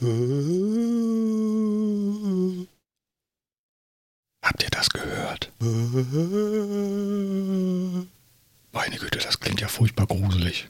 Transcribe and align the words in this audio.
Habt 0.00 0.06
ihr 4.62 4.70
das 4.70 4.88
gehört? 4.90 5.50
Meine 8.70 8.96
Güte, 8.96 9.18
das 9.18 9.40
klingt 9.40 9.60
ja 9.60 9.66
furchtbar 9.66 10.06
gruselig. 10.06 10.68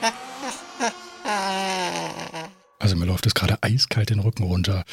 Also 2.80 2.94
mir 2.96 3.06
läuft 3.06 3.26
es 3.26 3.34
gerade 3.34 3.58
eiskalt 3.62 4.10
den 4.10 4.20
Rücken 4.20 4.44
runter. 4.44 4.84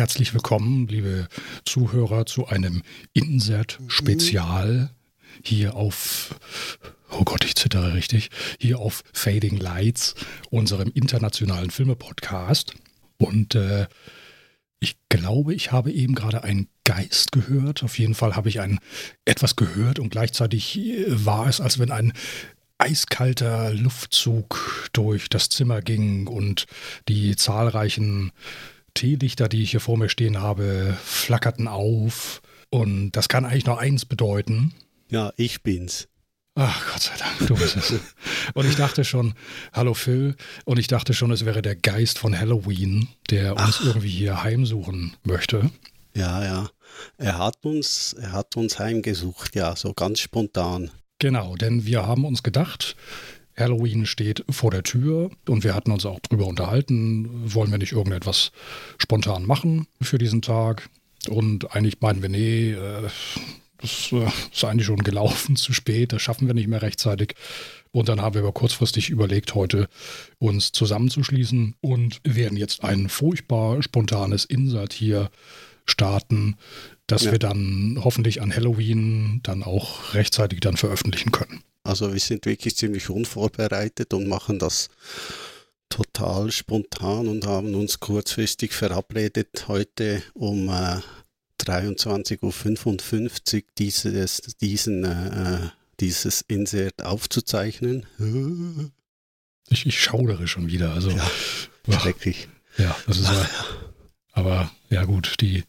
Herzlich 0.00 0.32
willkommen, 0.32 0.88
liebe 0.88 1.28
Zuhörer, 1.66 2.24
zu 2.24 2.46
einem 2.46 2.80
Insert-Spezial 3.12 4.88
hier 5.44 5.74
auf, 5.74 6.40
oh 7.10 7.22
Gott, 7.24 7.44
ich 7.44 7.54
zittere 7.54 7.92
richtig, 7.92 8.30
hier 8.58 8.78
auf 8.78 9.02
Fading 9.12 9.58
Lights, 9.58 10.14
unserem 10.48 10.90
internationalen 10.94 11.70
Filme-Podcast. 11.70 12.76
Und 13.18 13.54
äh, 13.54 13.88
ich 14.78 14.96
glaube, 15.10 15.52
ich 15.52 15.70
habe 15.70 15.92
eben 15.92 16.14
gerade 16.14 16.44
einen 16.44 16.68
Geist 16.84 17.30
gehört. 17.32 17.82
Auf 17.82 17.98
jeden 17.98 18.14
Fall 18.14 18.36
habe 18.36 18.48
ich 18.48 18.60
ein 18.60 18.78
etwas 19.26 19.54
gehört 19.54 19.98
und 19.98 20.08
gleichzeitig 20.08 20.78
äh, 20.78 21.26
war 21.26 21.46
es, 21.46 21.60
als 21.60 21.78
wenn 21.78 21.90
ein 21.90 22.14
eiskalter 22.78 23.74
Luftzug 23.74 24.88
durch 24.94 25.28
das 25.28 25.50
Zimmer 25.50 25.82
ging 25.82 26.26
und 26.26 26.64
die 27.06 27.36
zahlreichen 27.36 28.32
Teelichter, 28.94 29.48
die 29.48 29.62
ich 29.62 29.72
hier 29.72 29.80
vor 29.80 29.96
mir 29.96 30.08
stehen 30.08 30.40
habe, 30.40 30.96
flackerten 31.02 31.68
auf. 31.68 32.42
Und 32.70 33.12
das 33.12 33.28
kann 33.28 33.44
eigentlich 33.44 33.66
nur 33.66 33.80
eins 33.80 34.04
bedeuten. 34.04 34.72
Ja, 35.08 35.32
ich 35.36 35.62
bin's. 35.62 36.08
Ach, 36.54 36.92
Gott 36.92 37.02
sei 37.02 37.16
Dank, 37.16 37.48
du 37.48 37.54
bist 37.56 37.76
es. 37.76 37.94
Und 38.54 38.66
ich 38.66 38.76
dachte 38.76 39.04
schon, 39.04 39.34
hallo 39.72 39.94
Phil, 39.94 40.34
und 40.64 40.78
ich 40.78 40.88
dachte 40.88 41.14
schon, 41.14 41.30
es 41.30 41.44
wäre 41.44 41.62
der 41.62 41.76
Geist 41.76 42.18
von 42.18 42.38
Halloween, 42.38 43.08
der 43.30 43.52
uns 43.52 43.78
Ach. 43.80 43.86
irgendwie 43.86 44.10
hier 44.10 44.42
heimsuchen 44.42 45.16
möchte. 45.22 45.70
Ja, 46.14 46.44
ja. 46.44 46.70
Er 47.18 47.38
hat 47.38 47.64
uns, 47.64 48.14
er 48.14 48.32
hat 48.32 48.56
uns 48.56 48.78
heimgesucht, 48.78 49.54
ja, 49.54 49.76
so 49.76 49.94
ganz 49.94 50.18
spontan. 50.20 50.90
Genau, 51.18 51.54
denn 51.56 51.86
wir 51.86 52.06
haben 52.06 52.24
uns 52.24 52.42
gedacht, 52.42 52.96
Halloween 53.60 54.06
steht 54.06 54.44
vor 54.50 54.70
der 54.70 54.82
Tür 54.82 55.30
und 55.48 55.64
wir 55.64 55.74
hatten 55.74 55.92
uns 55.92 56.06
auch 56.06 56.20
drüber 56.20 56.46
unterhalten, 56.46 57.28
wollen 57.54 57.70
wir 57.70 57.78
nicht 57.78 57.92
irgendetwas 57.92 58.52
spontan 58.98 59.46
machen 59.46 59.86
für 60.00 60.18
diesen 60.18 60.42
Tag? 60.42 60.88
Und 61.28 61.74
eigentlich 61.74 62.00
meinen 62.00 62.22
wir, 62.22 62.28
nee, 62.28 62.72
äh, 62.72 63.08
das 63.80 64.12
äh, 64.12 64.26
ist 64.52 64.64
eigentlich 64.64 64.86
schon 64.86 65.02
gelaufen, 65.02 65.56
zu 65.56 65.72
spät, 65.72 66.12
das 66.12 66.22
schaffen 66.22 66.46
wir 66.46 66.54
nicht 66.54 66.68
mehr 66.68 66.82
rechtzeitig. 66.82 67.34
Und 67.92 68.08
dann 68.08 68.20
haben 68.20 68.34
wir 68.34 68.42
aber 68.42 68.52
kurzfristig 68.52 69.10
überlegt, 69.10 69.54
heute 69.54 69.88
uns 70.38 70.72
zusammenzuschließen 70.72 71.74
und 71.80 72.20
werden 72.24 72.56
jetzt 72.56 72.84
ein 72.84 73.08
furchtbar 73.08 73.82
spontanes 73.82 74.44
Insert 74.44 74.92
hier 74.92 75.30
starten, 75.86 76.56
dass 77.06 77.24
ja. 77.24 77.32
wir 77.32 77.38
dann 77.40 77.98
hoffentlich 78.02 78.40
an 78.42 78.54
Halloween 78.54 79.40
dann 79.42 79.64
auch 79.64 80.14
rechtzeitig 80.14 80.60
dann 80.60 80.76
veröffentlichen 80.76 81.32
können. 81.32 81.64
Also 81.82 82.12
wir 82.12 82.20
sind 82.20 82.46
wirklich 82.46 82.76
ziemlich 82.76 83.08
unvorbereitet 83.10 84.12
und 84.14 84.28
machen 84.28 84.58
das 84.58 84.88
total 85.88 86.52
spontan 86.52 87.26
und 87.28 87.46
haben 87.46 87.74
uns 87.74 88.00
kurzfristig 88.00 88.72
verabredet, 88.72 89.66
heute 89.68 90.22
um 90.34 90.68
äh, 90.68 91.00
23.55 91.60 93.56
Uhr 93.56 93.62
dieses, 93.78 94.42
diesen, 94.60 95.04
äh, 95.04 95.70
dieses 95.98 96.42
Insert 96.42 97.02
aufzuzeichnen. 97.02 98.06
Ich, 99.68 99.86
ich 99.86 100.00
schaudere 100.00 100.48
schon 100.48 100.68
wieder. 100.68 100.92
Also, 100.92 101.10
ja, 101.10 102.00
schrecklich. 102.00 102.48
Ja, 102.78 102.96
das 103.06 103.18
ist 103.18 103.28
ja. 103.28 103.48
Aber 104.32 104.70
ja 104.90 105.04
gut, 105.04 105.34
die 105.40 105.64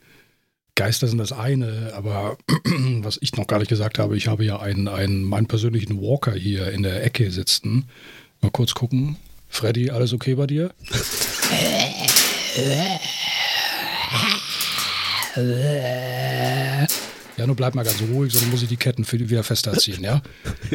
Geister 0.82 1.08
sind 1.08 1.20
das 1.20 1.32
eine, 1.32 1.92
aber 1.96 2.40
was 3.04 3.20
ich 3.22 3.38
noch 3.38 3.46
gar 3.46 3.60
nicht 3.60 3.68
gesagt 3.68 4.00
habe, 4.00 4.18
ich 4.18 4.28
habe 4.28 4.44
ja 4.44 4.60
einen, 4.60 4.88
einen, 4.88 5.24
meinen 5.24 5.46
persönlichen 5.46 6.02
Walker 6.02 6.34
hier 6.34 6.72
in 6.72 6.82
der 6.82 7.04
Ecke 7.04 7.30
sitzen. 7.30 7.88
Mal 8.42 8.50
kurz 8.50 8.74
gucken. 8.74 9.18
Freddy, 9.48 9.92
alles 9.92 10.12
okay 10.12 10.34
bei 10.34 10.48
dir? 10.48 10.72
Ja, 17.38 17.46
nur 17.46 17.56
bleib 17.56 17.76
mal 17.76 17.86
ganz 17.86 18.02
ruhig, 18.02 18.34
sonst 18.34 18.50
muss 18.50 18.64
ich 18.64 18.70
die 18.70 18.78
Ketten 18.78 19.06
wieder 19.12 19.44
fester 19.44 19.78
ziehen, 19.78 20.04
ja? 20.04 20.24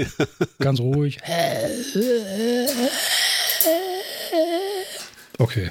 ganz 0.60 0.78
ruhig. 0.78 1.18
Okay. 5.36 5.70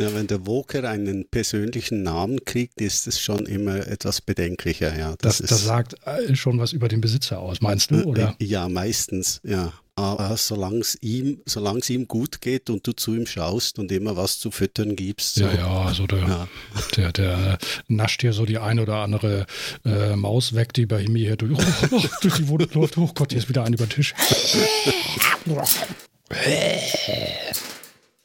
Ja, 0.00 0.14
wenn 0.14 0.26
der 0.26 0.46
Walker 0.46 0.88
einen 0.88 1.28
persönlichen 1.28 2.02
Namen 2.02 2.42
kriegt, 2.46 2.80
ist 2.80 3.06
es 3.06 3.20
schon 3.20 3.44
immer 3.44 3.86
etwas 3.86 4.22
bedenklicher. 4.22 4.98
Ja, 4.98 5.14
das, 5.20 5.38
das, 5.38 5.50
das 5.50 5.64
sagt 5.64 5.94
äh, 6.06 6.34
schon 6.34 6.58
was 6.58 6.72
über 6.72 6.88
den 6.88 7.02
Besitzer 7.02 7.38
aus, 7.38 7.60
meinst 7.60 7.90
du? 7.90 7.96
Äh, 7.96 8.04
oder? 8.04 8.34
Ja, 8.40 8.70
meistens, 8.70 9.42
ja. 9.44 9.74
Aber 9.96 10.34
solange 10.38 10.78
es 10.78 10.96
ihm, 11.02 11.42
ihm 11.88 12.08
gut 12.08 12.40
geht 12.40 12.70
und 12.70 12.86
du 12.86 12.92
zu 12.92 13.14
ihm 13.14 13.26
schaust 13.26 13.78
und 13.78 13.92
immer 13.92 14.16
was 14.16 14.38
zu 14.38 14.50
füttern 14.50 14.96
gibst. 14.96 15.34
So. 15.34 15.44
Ja, 15.44 15.52
ja, 15.52 15.82
also 15.82 16.06
der, 16.06 16.18
ja. 16.20 16.48
Der, 16.96 17.12
der 17.12 17.58
nascht 17.86 18.22
hier 18.22 18.32
so 18.32 18.46
die 18.46 18.56
eine 18.56 18.80
oder 18.80 18.96
andere 18.96 19.44
äh, 19.84 20.16
Maus 20.16 20.54
weg, 20.54 20.72
die 20.72 20.86
bei 20.86 21.02
ihm 21.02 21.14
hier 21.14 21.36
durch, 21.36 21.52
oh, 21.52 21.62
oh, 21.90 22.02
durch 22.22 22.36
die 22.36 22.48
Wohnung 22.48 22.70
läuft. 22.72 22.96
Oh 22.96 23.10
Gott, 23.14 23.32
hier 23.32 23.40
ist 23.40 23.50
wieder 23.50 23.64
eine 23.64 23.76
über 23.76 23.84
den 23.84 23.90
Tisch. 23.90 24.14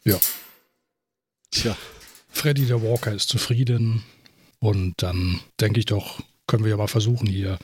ja. 0.06 0.18
Tja. 1.56 1.78
Freddy 2.28 2.66
der 2.66 2.84
Walker 2.84 3.14
ist 3.14 3.30
zufrieden 3.30 4.04
und 4.60 4.96
dann 4.98 5.40
denke 5.62 5.80
ich 5.80 5.86
doch, 5.86 6.20
können 6.48 6.66
wir 6.66 6.72
ja 6.72 6.78
mal 6.78 6.90
versuchen, 6.90 7.28
hier 7.28 7.58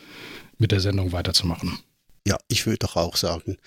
mit 0.58 0.72
der 0.72 0.80
Sendung 0.80 1.12
weiterzumachen. 1.12 1.78
Ja, 2.26 2.38
ich 2.48 2.66
würde 2.66 2.80
doch 2.80 2.96
auch 2.96 3.18
sagen, 3.18 3.58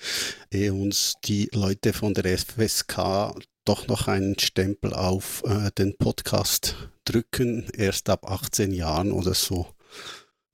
ehe 0.49 0.73
uns 0.73 1.13
die 1.25 1.47
Leute 1.53 1.93
von 1.93 2.15
der 2.15 2.39
FSK 2.39 3.35
doch 3.65 3.87
noch 3.87 4.07
einen 4.07 4.39
Stempel 4.39 4.95
auf 4.95 5.43
äh, 5.45 5.69
den 5.77 5.95
Podcast 5.95 6.75
drücken, 7.03 7.67
erst 7.77 8.09
ab 8.09 8.25
18 8.27 8.71
Jahren 8.71 9.11
oder 9.11 9.35
so, 9.35 9.67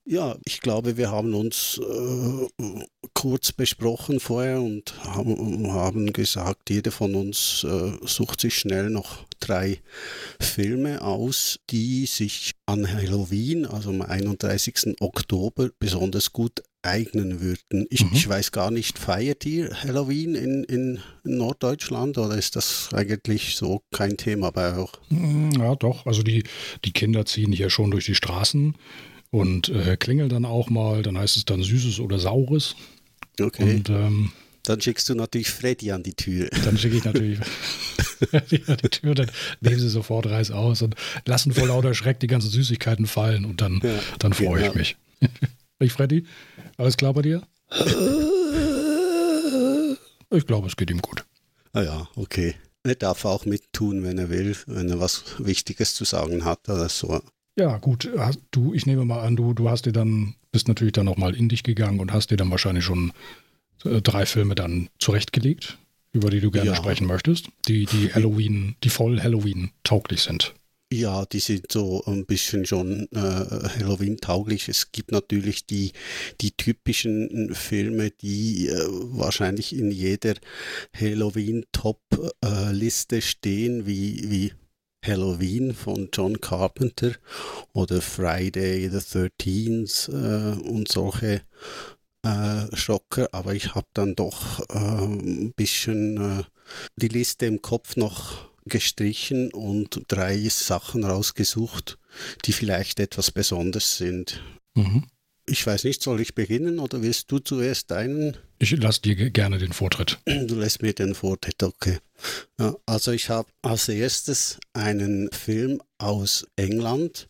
ja, 0.05 0.35
ich 0.45 0.61
glaube, 0.61 0.97
wir 0.97 1.11
haben 1.11 1.33
uns 1.33 1.79
äh, 1.79 2.85
kurz 3.13 3.51
besprochen 3.51 4.19
vorher 4.19 4.59
und 4.59 4.93
haben, 5.03 5.71
haben 5.71 6.11
gesagt, 6.11 6.69
jeder 6.69 6.91
von 6.91 7.15
uns 7.15 7.63
äh, 7.63 7.93
sucht 8.05 8.41
sich 8.41 8.55
schnell 8.55 8.89
noch 8.89 9.25
drei 9.39 9.79
Filme 10.39 11.01
aus, 11.01 11.59
die 11.69 12.05
sich 12.07 12.53
an 12.65 12.91
Halloween, 12.91 13.65
also 13.65 13.89
am 13.89 14.01
31. 14.01 14.95
Oktober, 15.01 15.69
besonders 15.79 16.31
gut 16.31 16.63
eignen 16.83 17.41
würden. 17.41 17.85
Ich, 17.89 18.03
mhm. 18.03 18.11
ich 18.13 18.27
weiß 18.27 18.51
gar 18.51 18.71
nicht, 18.71 18.97
feiert 18.97 19.45
ihr 19.45 19.83
Halloween 19.83 20.33
in, 20.33 20.63
in 20.63 20.99
Norddeutschland 21.23 22.17
oder 22.17 22.35
ist 22.35 22.55
das 22.55 22.89
eigentlich 22.93 23.55
so 23.55 23.83
kein 23.91 24.17
Thema 24.17 24.51
bei 24.51 24.75
euch? 24.75 24.91
Ja, 25.57 25.75
doch. 25.75 26.07
Also 26.07 26.23
die, 26.23 26.43
die 26.85 26.91
Kinder 26.91 27.25
ziehen 27.25 27.51
hier 27.51 27.69
schon 27.69 27.91
durch 27.91 28.05
die 28.05 28.15
Straßen 28.15 28.75
und 29.31 29.69
äh, 29.69 29.97
klingelt 29.97 30.31
dann 30.31 30.45
auch 30.45 30.69
mal. 30.69 31.01
Dann 31.01 31.17
heißt 31.17 31.37
es 31.37 31.45
dann 31.45 31.63
Süßes 31.63 31.99
oder 31.99 32.19
Saures. 32.19 32.75
Okay. 33.39 33.75
Und, 33.75 33.89
ähm, 33.89 34.31
dann 34.63 34.79
schickst 34.79 35.09
du 35.09 35.15
natürlich 35.15 35.49
Freddy 35.49 35.91
an 35.91 36.03
die 36.03 36.13
Tür. 36.13 36.47
Dann 36.63 36.77
schicke 36.77 36.97
ich 36.97 37.03
natürlich 37.03 37.39
Freddy 38.29 38.61
an 38.67 38.77
die 38.77 38.89
Tür, 38.89 39.15
dann 39.15 39.31
nehmen 39.59 39.79
sie 39.79 39.89
sofort 39.89 40.27
Reis 40.27 40.51
aus 40.51 40.83
und 40.83 40.95
lassen 41.25 41.51
vor 41.51 41.67
lauter 41.67 41.95
Schreck 41.95 42.19
die 42.19 42.27
ganzen 42.27 42.51
Süßigkeiten 42.51 43.07
fallen 43.07 43.45
und 43.45 43.61
dann, 43.61 43.81
ja, 43.83 43.99
dann 44.19 44.33
freue 44.33 44.61
genau. 44.61 44.69
ich 44.69 44.75
mich. 44.75 44.97
ich, 45.79 45.91
Freddy, 45.91 46.25
alles 46.77 46.95
klar 46.97 47.13
bei 47.13 47.23
dir? 47.23 47.41
Ich 50.29 50.45
glaube, 50.45 50.67
es 50.67 50.75
geht 50.75 50.91
ihm 50.91 51.01
gut. 51.01 51.25
Ah 51.73 51.81
ja, 51.81 52.07
okay. 52.15 52.55
Er 52.83 52.95
darf 52.95 53.25
auch 53.25 53.45
mittun, 53.45 54.03
wenn 54.03 54.17
er 54.17 54.29
will, 54.29 54.55
wenn 54.67 54.89
er 54.89 54.99
was 54.99 55.23
Wichtiges 55.39 55.95
zu 55.95 56.03
sagen 56.03 56.45
hat 56.45 56.67
oder 56.69 56.89
so. 56.89 57.21
Ja, 57.57 57.77
gut. 57.77 58.09
Du, 58.51 58.73
ich 58.73 58.85
nehme 58.85 59.05
mal 59.05 59.21
an, 59.21 59.35
du, 59.35 59.53
du 59.53 59.69
hast 59.69 59.85
dir 59.85 59.91
dann, 59.91 60.35
bist 60.51 60.67
natürlich 60.67 60.93
dann 60.93 61.05
nochmal 61.05 61.35
in 61.35 61.49
dich 61.49 61.63
gegangen 61.63 61.99
und 61.99 62.13
hast 62.13 62.31
dir 62.31 62.37
dann 62.37 62.51
wahrscheinlich 62.51 62.85
schon 62.85 63.11
äh, 63.85 64.01
drei 64.01 64.25
Filme 64.25 64.55
dann 64.55 64.89
zurechtgelegt, 64.99 65.77
über 66.13 66.29
die 66.29 66.39
du 66.39 66.51
gerne 66.51 66.71
ja. 66.71 66.75
sprechen 66.75 67.07
möchtest, 67.07 67.49
die, 67.67 67.85
die 67.85 68.13
Halloween, 68.13 68.75
die 68.83 68.89
voll 68.89 69.21
Halloween 69.21 69.71
tauglich 69.83 70.21
sind. 70.21 70.53
Ja, 70.93 71.25
die 71.25 71.39
sind 71.39 71.71
so 71.71 72.03
ein 72.05 72.25
bisschen 72.25 72.65
schon 72.65 73.07
äh, 73.13 73.17
Halloween-tauglich. 73.17 74.67
Es 74.67 74.91
gibt 74.91 75.13
natürlich 75.13 75.65
die, 75.65 75.93
die 76.41 76.51
typischen 76.51 77.55
Filme, 77.55 78.11
die 78.11 78.67
äh, 78.67 78.87
wahrscheinlich 78.89 79.73
in 79.73 79.89
jeder 79.89 80.33
Halloween-Top-Liste 80.93 83.21
stehen, 83.21 83.85
wie, 83.85 84.29
wie 84.29 84.51
Halloween 85.03 85.73
von 85.73 86.09
John 86.13 86.39
Carpenter 86.39 87.13
oder 87.73 88.01
Friday 88.01 88.89
the 88.89 88.97
13th 88.97 90.09
äh, 90.09 90.59
und 90.61 90.87
solche 90.87 91.41
äh, 92.23 92.75
Schocker, 92.75 93.29
aber 93.31 93.55
ich 93.55 93.73
habe 93.73 93.87
dann 93.93 94.15
doch 94.15 94.59
äh, 94.69 94.77
ein 94.77 95.53
bisschen 95.53 96.45
die 96.95 97.07
Liste 97.07 97.47
im 97.47 97.61
Kopf 97.61 97.95
noch 97.95 98.51
gestrichen 98.65 99.51
und 99.51 100.03
drei 100.07 100.37
Sachen 100.49 101.03
rausgesucht, 101.03 101.97
die 102.45 102.53
vielleicht 102.53 102.99
etwas 102.99 103.31
besonders 103.31 103.97
sind. 103.97 104.41
Mhm. 104.75 105.07
Ich 105.45 105.65
weiß 105.65 105.83
nicht, 105.85 106.01
soll 106.01 106.21
ich 106.21 106.35
beginnen 106.35 106.79
oder 106.79 107.01
willst 107.01 107.31
du 107.31 107.39
zuerst 107.39 107.91
deinen? 107.91 108.37
Ich 108.59 108.71
lasse 108.71 109.01
dir 109.01 109.15
gerne 109.31 109.57
den 109.57 109.73
Vortritt. 109.73 110.19
Du 110.25 110.55
lässt 110.55 110.81
mir 110.81 110.93
den 110.93 111.15
Vortritt, 111.15 111.63
okay. 111.63 111.97
Ja, 112.59 112.75
also 112.85 113.11
ich 113.11 113.29
habe 113.29 113.49
als 113.61 113.89
erstes 113.89 114.59
einen 114.73 115.31
Film 115.31 115.81
aus 115.97 116.45
England 116.55 117.29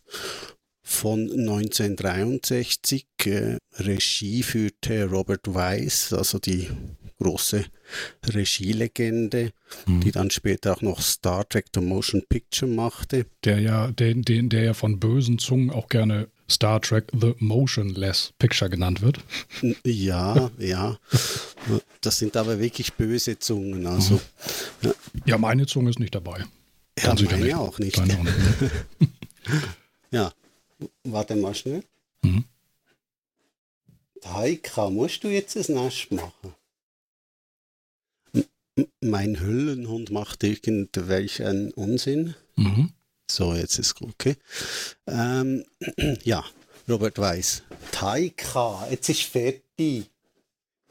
von 0.82 1.30
1963. 1.30 3.06
Äh, 3.24 3.56
Regie 3.78 4.42
führte 4.42 5.04
Robert 5.06 5.54
Weiss, 5.54 6.12
also 6.12 6.38
die 6.38 6.68
große 7.18 7.64
Regielegende, 8.26 9.52
mhm. 9.86 10.00
die 10.00 10.12
dann 10.12 10.30
später 10.30 10.76
auch 10.76 10.82
noch 10.82 11.00
Star 11.00 11.48
Trek 11.48 11.66
The 11.74 11.80
Motion 11.80 12.22
Picture 12.28 12.70
machte. 12.70 13.26
Der 13.44 13.60
ja, 13.60 13.90
den, 13.90 14.22
den, 14.22 14.48
der 14.48 14.64
ja 14.64 14.74
von 14.74 14.98
bösen 14.98 15.38
Zungen 15.38 15.70
auch 15.70 15.88
gerne 15.88 16.28
Star 16.52 16.80
Trek 16.80 17.10
The 17.18 17.34
Motionless 17.38 18.32
Picture 18.38 18.70
genannt 18.70 19.00
wird. 19.02 19.18
Ja, 19.84 20.50
ja. 20.58 20.98
Das 22.00 22.18
sind 22.18 22.36
aber 22.36 22.58
wirklich 22.58 22.92
böse 22.94 23.38
Zungen. 23.38 23.86
Also, 23.86 24.14
mhm. 24.14 24.20
ja. 24.82 24.92
ja. 25.26 25.38
meine 25.38 25.66
Zunge 25.66 25.90
ist 25.90 25.98
nicht 25.98 26.14
dabei. 26.14 26.44
Ja, 26.98 27.14
meine 27.14 27.44
nicht. 27.44 27.54
auch 27.54 27.78
nicht. 27.78 28.00
auch 28.00 28.06
nicht. 28.22 28.72
ja, 30.10 30.32
warte 31.04 31.36
mal 31.36 31.54
schnell. 31.54 31.82
Mhm. 32.22 32.44
Taika, 34.20 34.90
musst 34.90 35.24
du 35.24 35.28
jetzt 35.28 35.56
das 35.56 35.68
Nest 35.68 36.12
machen? 36.12 36.54
mein 39.00 39.40
Hüllenhund 39.40 40.10
macht 40.10 40.44
irgendwelchen 40.44 41.72
Unsinn. 41.72 42.34
Mhm. 42.56 42.90
So, 43.30 43.54
jetzt 43.54 43.78
ist 43.78 44.00
okay. 44.02 44.36
Ähm, 45.06 45.64
ja, 46.24 46.44
Robert 46.88 47.18
Weiss. 47.18 47.62
Taika, 47.92 48.86
jetzt 48.90 49.08
ist 49.08 49.22
fertig. 49.22 50.10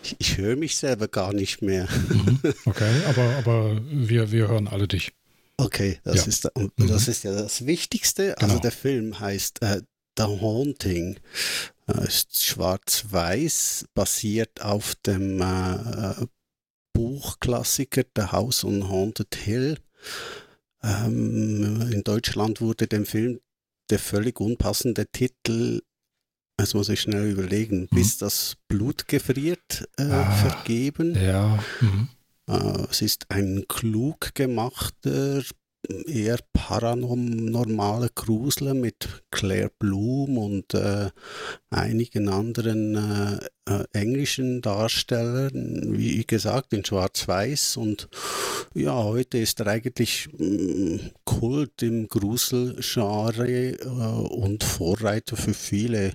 Ich, 0.03 0.15
ich 0.17 0.37
höre 0.37 0.55
mich 0.55 0.77
selber 0.77 1.07
gar 1.07 1.33
nicht 1.33 1.61
mehr. 1.61 1.87
Mhm. 2.09 2.39
Okay, 2.65 3.01
aber, 3.07 3.35
aber 3.37 3.81
wir, 3.89 4.31
wir 4.31 4.47
hören 4.47 4.67
alle 4.67 4.87
dich. 4.87 5.13
Okay, 5.57 5.99
das, 6.03 6.15
ja. 6.15 6.23
ist, 6.25 6.49
mhm. 6.55 6.71
das 6.87 7.07
ist 7.07 7.23
ja 7.23 7.33
das 7.33 7.65
Wichtigste. 7.65 8.35
Also 8.37 8.47
genau. 8.47 8.61
der 8.61 8.71
Film 8.71 9.19
heißt 9.19 9.61
äh, 9.61 9.81
The 10.17 10.23
Haunting. 10.23 11.19
Äh, 11.87 12.07
ist 12.07 12.43
schwarz-weiß, 12.43 13.85
basiert 13.93 14.61
auf 14.61 14.95
dem 15.05 15.41
äh, 15.41 16.25
Buchklassiker 16.93 18.03
The 18.15 18.23
House 18.31 18.63
on 18.63 18.89
Haunted 18.89 19.35
Hill. 19.35 19.77
Ähm, 20.83 21.89
in 21.91 22.03
Deutschland 22.03 22.61
wurde 22.61 22.87
dem 22.87 23.05
Film 23.05 23.39
der 23.89 23.99
völlig 23.99 24.39
unpassende 24.39 25.05
Titel, 25.07 25.81
das 26.57 26.73
muss 26.73 26.89
ich 26.89 27.01
schnell 27.01 27.29
überlegen, 27.29 27.81
mhm. 27.81 27.95
bis 27.95 28.17
das 28.17 28.55
Blut 28.67 29.07
gefriert, 29.07 29.87
äh, 29.97 30.03
ah, 30.03 30.31
vergeben. 30.31 31.15
Ja. 31.15 31.63
Mhm. 31.81 32.09
Äh, 32.47 32.87
es 32.89 33.01
ist 33.01 33.29
ein 33.29 33.65
klug 33.67 34.33
gemachter 34.33 35.43
eher 36.07 36.39
paranormale 36.53 38.09
Grusel 38.13 38.73
mit 38.73 39.23
Claire 39.31 39.71
Bloom 39.79 40.37
und 40.37 40.73
äh, 40.73 41.09
einigen 41.69 42.29
anderen 42.29 42.95
äh, 42.95 43.39
äh, 43.71 43.85
englischen 43.93 44.61
Darstellern, 44.61 45.97
wie 45.97 46.23
gesagt, 46.25 46.73
in 46.73 46.85
Schwarz-Weiß. 46.85 47.77
Und 47.77 48.09
ja, 48.73 49.03
heute 49.03 49.39
ist 49.39 49.59
er 49.59 49.67
eigentlich 49.67 50.29
äh, 50.39 50.99
Kult 51.25 51.81
im 51.81 52.07
Gruselgenre 52.07 53.71
äh, 53.71 53.85
und 53.85 54.63
Vorreiter 54.63 55.35
für 55.35 55.53
viele 55.53 56.13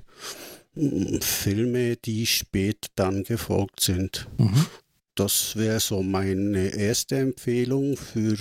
mm, 0.74 1.20
Filme, 1.20 1.96
die 1.96 2.26
spät 2.26 2.86
dann 2.94 3.24
gefolgt 3.24 3.80
sind. 3.80 4.28
Mhm. 4.38 4.66
Das 5.16 5.56
wäre 5.56 5.80
so 5.80 6.02
meine 6.02 6.68
erste 6.68 7.16
Empfehlung 7.16 7.96
für 7.96 8.36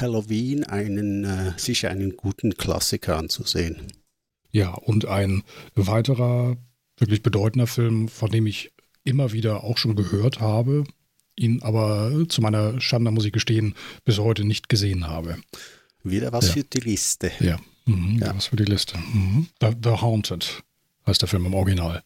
Halloween 0.00 0.64
einen, 0.64 1.24
äh, 1.24 1.52
sich 1.56 1.86
einen 1.86 2.16
guten 2.16 2.56
Klassiker 2.56 3.16
anzusehen. 3.16 3.92
Ja, 4.50 4.70
und 4.70 5.06
ein 5.06 5.42
weiterer 5.74 6.56
wirklich 6.98 7.22
bedeutender 7.22 7.66
Film, 7.66 8.08
von 8.08 8.30
dem 8.30 8.46
ich 8.46 8.72
immer 9.04 9.32
wieder 9.32 9.64
auch 9.64 9.78
schon 9.78 9.96
gehört 9.96 10.40
habe, 10.40 10.84
ihn 11.36 11.62
aber 11.62 12.26
zu 12.28 12.40
meiner 12.40 12.80
Schande 12.80 13.10
muss 13.10 13.24
ich 13.24 13.32
gestehen, 13.32 13.74
bis 14.04 14.18
heute 14.18 14.44
nicht 14.44 14.68
gesehen 14.68 15.06
habe. 15.06 15.36
Wieder 16.02 16.32
was 16.32 16.48
ja. 16.48 16.52
für 16.54 16.64
die 16.64 16.80
Liste. 16.80 17.30
Ja, 17.40 17.58
mhm, 17.84 18.18
ja. 18.18 18.34
was 18.34 18.46
für 18.46 18.56
die 18.56 18.64
Liste. 18.64 18.98
Mhm. 18.98 19.48
The, 19.60 19.72
The, 19.82 19.90
Haunted 19.90 20.62
heißt 21.06 21.20
der 21.20 21.28
Film 21.28 21.46
im 21.46 21.54
Original. 21.54 22.02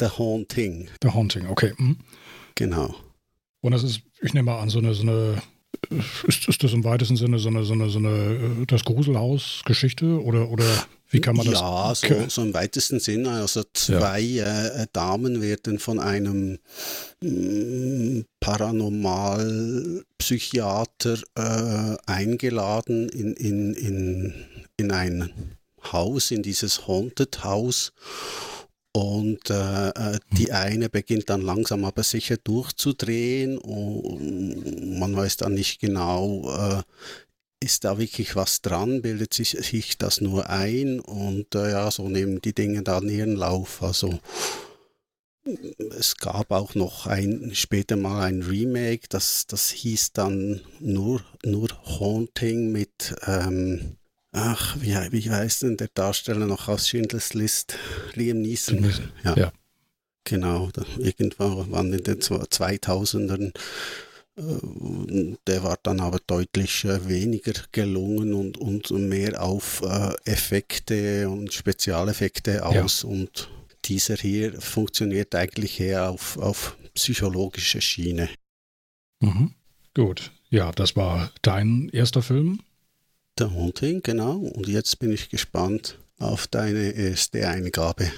The 0.00 0.08
Haunting. 0.18 0.88
The 1.02 1.10
Haunting, 1.10 1.46
okay. 1.46 1.72
Mhm. 1.78 1.98
Genau. 2.56 2.94
Und 3.60 3.72
das 3.72 3.82
ist, 3.82 4.02
ich 4.20 4.34
nehme 4.34 4.50
mal 4.50 4.60
an, 4.60 4.68
so 4.68 4.78
eine, 4.78 4.94
so 4.94 5.02
eine 5.02 5.40
ist, 6.26 6.48
ist 6.48 6.62
das 6.62 6.72
im 6.72 6.84
weitesten 6.84 7.16
Sinne 7.16 7.38
so 7.38 7.48
eine, 7.48 7.64
so 7.64 7.72
eine, 7.72 7.88
so 7.88 7.98
eine 7.98 8.58
äh, 8.62 8.66
das 8.66 8.84
Gruselhaus-Geschichte 8.84 10.22
oder, 10.22 10.50
oder 10.50 10.64
wie 11.10 11.20
kann 11.20 11.36
man 11.36 11.46
das? 11.46 11.60
Ja, 11.60 11.94
so, 11.94 12.08
so 12.28 12.42
im 12.42 12.52
weitesten 12.54 12.98
Sinne. 12.98 13.30
Also 13.30 13.62
zwei 13.72 14.18
ja. 14.20 14.66
äh, 14.68 14.86
Damen 14.92 15.40
werden 15.40 15.78
von 15.78 16.00
einem 16.00 16.58
mm, 17.20 18.22
Paranormalpsychiater 18.40 21.18
äh, 21.36 21.96
eingeladen 22.06 23.08
in, 23.10 23.34
in, 23.34 23.74
in, 23.74 24.34
in 24.76 24.90
ein 24.90 25.54
Haus, 25.92 26.30
in 26.30 26.42
dieses 26.42 26.88
Haunted 26.88 27.44
House. 27.44 27.92
Und 28.96 29.50
äh, 29.50 29.88
äh, 29.88 30.20
die 30.38 30.52
eine 30.52 30.88
beginnt 30.88 31.28
dann 31.28 31.40
langsam 31.40 31.84
aber 31.84 32.04
sicher 32.04 32.36
durchzudrehen 32.36 33.58
und 33.58 34.98
man 34.98 35.16
weiß 35.16 35.36
dann 35.38 35.54
nicht 35.54 35.80
genau, 35.80 36.48
äh, 36.56 36.82
ist 37.58 37.82
da 37.82 37.98
wirklich 37.98 38.36
was 38.36 38.62
dran, 38.62 39.02
bildet 39.02 39.34
sich, 39.34 39.50
sich 39.50 39.98
das 39.98 40.20
nur 40.20 40.48
ein 40.48 41.00
und 41.00 41.56
äh, 41.56 41.72
ja, 41.72 41.90
so 41.90 42.08
nehmen 42.08 42.40
die 42.40 42.54
Dinge 42.54 42.84
dann 42.84 43.08
ihren 43.08 43.34
Lauf. 43.34 43.82
Also 43.82 44.20
es 45.98 46.16
gab 46.16 46.52
auch 46.52 46.76
noch 46.76 47.08
ein, 47.08 47.50
später 47.52 47.96
mal 47.96 48.22
ein 48.22 48.42
Remake, 48.42 49.08
das, 49.08 49.48
das 49.48 49.70
hieß 49.70 50.12
dann 50.12 50.60
nur, 50.78 51.20
nur 51.44 51.68
Haunting 51.84 52.70
mit 52.70 53.16
ähm, 53.26 53.96
Ach, 54.36 54.76
wie, 54.80 54.96
wie 55.12 55.30
heißt 55.30 55.62
denn 55.62 55.76
der 55.76 55.88
Darsteller 55.94 56.46
noch 56.46 56.66
aus 56.66 56.88
Schindlers 56.88 57.34
List? 57.34 57.78
Liam 58.14 58.42
Neeson. 58.42 58.92
Ja. 59.22 59.36
ja. 59.36 59.52
Genau, 60.24 60.70
irgendwann 60.98 61.92
in 61.92 62.02
den 62.02 62.20
2000ern. 62.20 63.52
Äh, 64.36 65.36
der 65.46 65.62
war 65.62 65.78
dann 65.80 66.00
aber 66.00 66.18
deutlich 66.26 66.84
äh, 66.84 67.08
weniger 67.08 67.52
gelungen 67.70 68.34
und, 68.34 68.90
und 68.90 69.08
mehr 69.08 69.40
auf 69.40 69.82
äh, 69.82 70.14
Effekte 70.24 71.28
und 71.28 71.52
Spezialeffekte 71.52 72.66
aus. 72.66 73.02
Ja. 73.02 73.10
Und 73.10 73.48
dieser 73.84 74.16
hier 74.16 74.60
funktioniert 74.60 75.32
eigentlich 75.36 75.78
eher 75.78 76.10
auf, 76.10 76.38
auf 76.38 76.76
psychologische 76.94 77.80
Schiene. 77.80 78.28
Mhm. 79.20 79.54
Gut, 79.94 80.32
ja, 80.50 80.72
das 80.72 80.96
war 80.96 81.30
dein 81.42 81.88
erster 81.90 82.22
Film. 82.22 82.58
Der 83.38 83.52
Haunting, 83.52 84.00
genau. 84.02 84.36
Und 84.36 84.68
jetzt 84.68 84.98
bin 85.00 85.12
ich 85.12 85.28
gespannt 85.28 85.98
auf 86.18 86.46
deine 86.46 86.90
erste 86.92 87.48
Eingabe. 87.48 88.10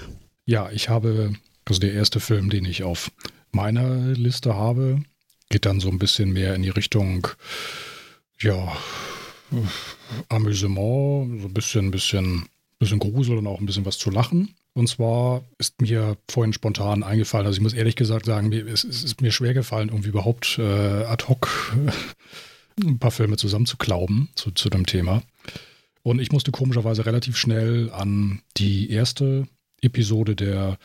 Ja, 0.45 0.71
ich 0.71 0.89
habe, 0.89 1.33
also 1.65 1.81
der 1.81 1.95
erste 1.95 2.21
Film, 2.21 2.51
den 2.51 2.67
ich 2.67 2.83
auf 2.83 3.11
meiner 3.51 4.13
Liste 4.13 4.55
habe, 4.55 5.03
geht 5.49 5.65
dann 5.65 5.81
so 5.81 5.89
ein 5.89 5.99
bisschen 5.99 6.33
mehr 6.33 6.55
in 6.55 6.63
die 6.63 6.71
Richtung, 6.71 7.29
ja, 8.41 8.77
Amüsement, 10.29 11.41
so 11.41 11.49
ein 11.49 11.55
bisschen, 11.55 11.91
bisschen, 11.91 12.47
bisschen 12.79 12.99
Grusel 12.99 13.39
und 13.39 13.47
auch 13.47 13.61
ein 13.61 13.67
bisschen 13.67 13.87
was 13.87 13.97
zu 13.97 14.11
lachen. 14.11 14.55
Und 14.75 14.89
zwar 14.89 15.43
ist 15.57 15.81
mir 15.81 16.19
vorhin 16.29 16.53
spontan 16.53 17.03
eingefallen, 17.03 17.47
also 17.47 17.57
ich 17.57 17.63
muss 17.63 17.73
ehrlich 17.73 17.97
gesagt 17.97 18.27
sagen, 18.27 18.53
es 18.53 18.85
ist 18.85 19.23
mir 19.23 19.33
schwer 19.33 19.55
gefallen, 19.55 19.89
irgendwie 19.89 20.11
überhaupt 20.11 20.59
äh, 20.59 21.05
ad 21.05 21.25
hoc 21.29 21.75
ein 22.85 22.99
paar 22.99 23.11
Filme 23.11 23.37
zusammenzuklauben 23.37 24.29
zu, 24.35 24.51
zu 24.51 24.69
dem 24.71 24.87
Thema. 24.87 25.23
Und 26.03 26.21
ich 26.21 26.31
musste 26.31 26.53
komischerweise 26.53 27.07
relativ 27.07 27.37
schnell 27.37 27.91
an 27.91 28.43
die 28.57 28.91
erste 28.91 29.49
Episode 29.81 30.37
der 30.37 30.79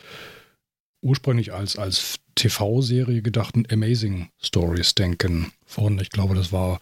ursprünglich 1.00 1.52
als, 1.52 1.76
als 1.76 2.20
TV-Serie 2.34 3.22
gedachten 3.22 3.64
Amazing 3.70 4.30
Stories 4.40 4.94
denken. 4.94 5.52
Von, 5.66 5.98
ich 5.98 6.10
glaube, 6.10 6.34
das 6.34 6.52
war 6.52 6.80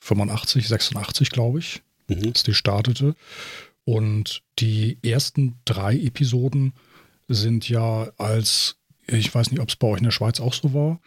85, 0.00 0.68
86, 0.68 1.30
glaube 1.30 1.60
ich. 1.60 1.82
mhm. 2.08 2.28
als 2.28 2.42
die 2.42 2.54
startete. 2.54 3.14
Und 3.84 4.42
die 4.58 4.98
ersten 5.02 5.58
drei 5.64 5.96
Episoden 5.96 6.72
sind 7.28 7.68
ja 7.68 8.10
als, 8.18 8.76
ich 9.06 9.34
weiß 9.34 9.50
nicht, 9.50 9.60
ob 9.60 9.68
es 9.68 9.76
bei 9.76 9.86
euch 9.86 9.98
in 9.98 10.04
der 10.04 10.10
Schweiz 10.10 10.40
auch 10.40 10.54
so 10.54 10.74
war, 10.74 11.00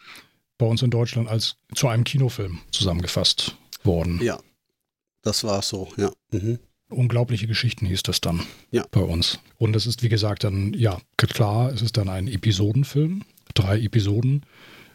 bei 0.62 0.68
uns 0.68 0.80
in 0.80 0.90
Deutschland 0.90 1.28
als 1.28 1.56
zu 1.74 1.88
einem 1.88 2.04
Kinofilm 2.04 2.60
zusammengefasst 2.70 3.56
worden. 3.82 4.20
Ja, 4.22 4.38
das 5.22 5.42
war 5.42 5.60
so, 5.60 5.88
ja. 5.96 6.12
Mhm. 6.30 6.60
Unglaubliche 6.88 7.48
Geschichten 7.48 7.84
hieß 7.84 8.04
das 8.04 8.20
dann 8.20 8.42
ja. 8.70 8.84
bei 8.92 9.00
uns. 9.00 9.40
Und 9.58 9.74
es 9.74 9.88
ist, 9.88 10.04
wie 10.04 10.08
gesagt, 10.08 10.44
dann, 10.44 10.72
ja, 10.74 11.00
klar, 11.16 11.72
es 11.72 11.82
ist 11.82 11.96
dann 11.96 12.08
ein 12.08 12.28
Episodenfilm. 12.28 13.24
Drei 13.54 13.80
Episoden 13.80 14.46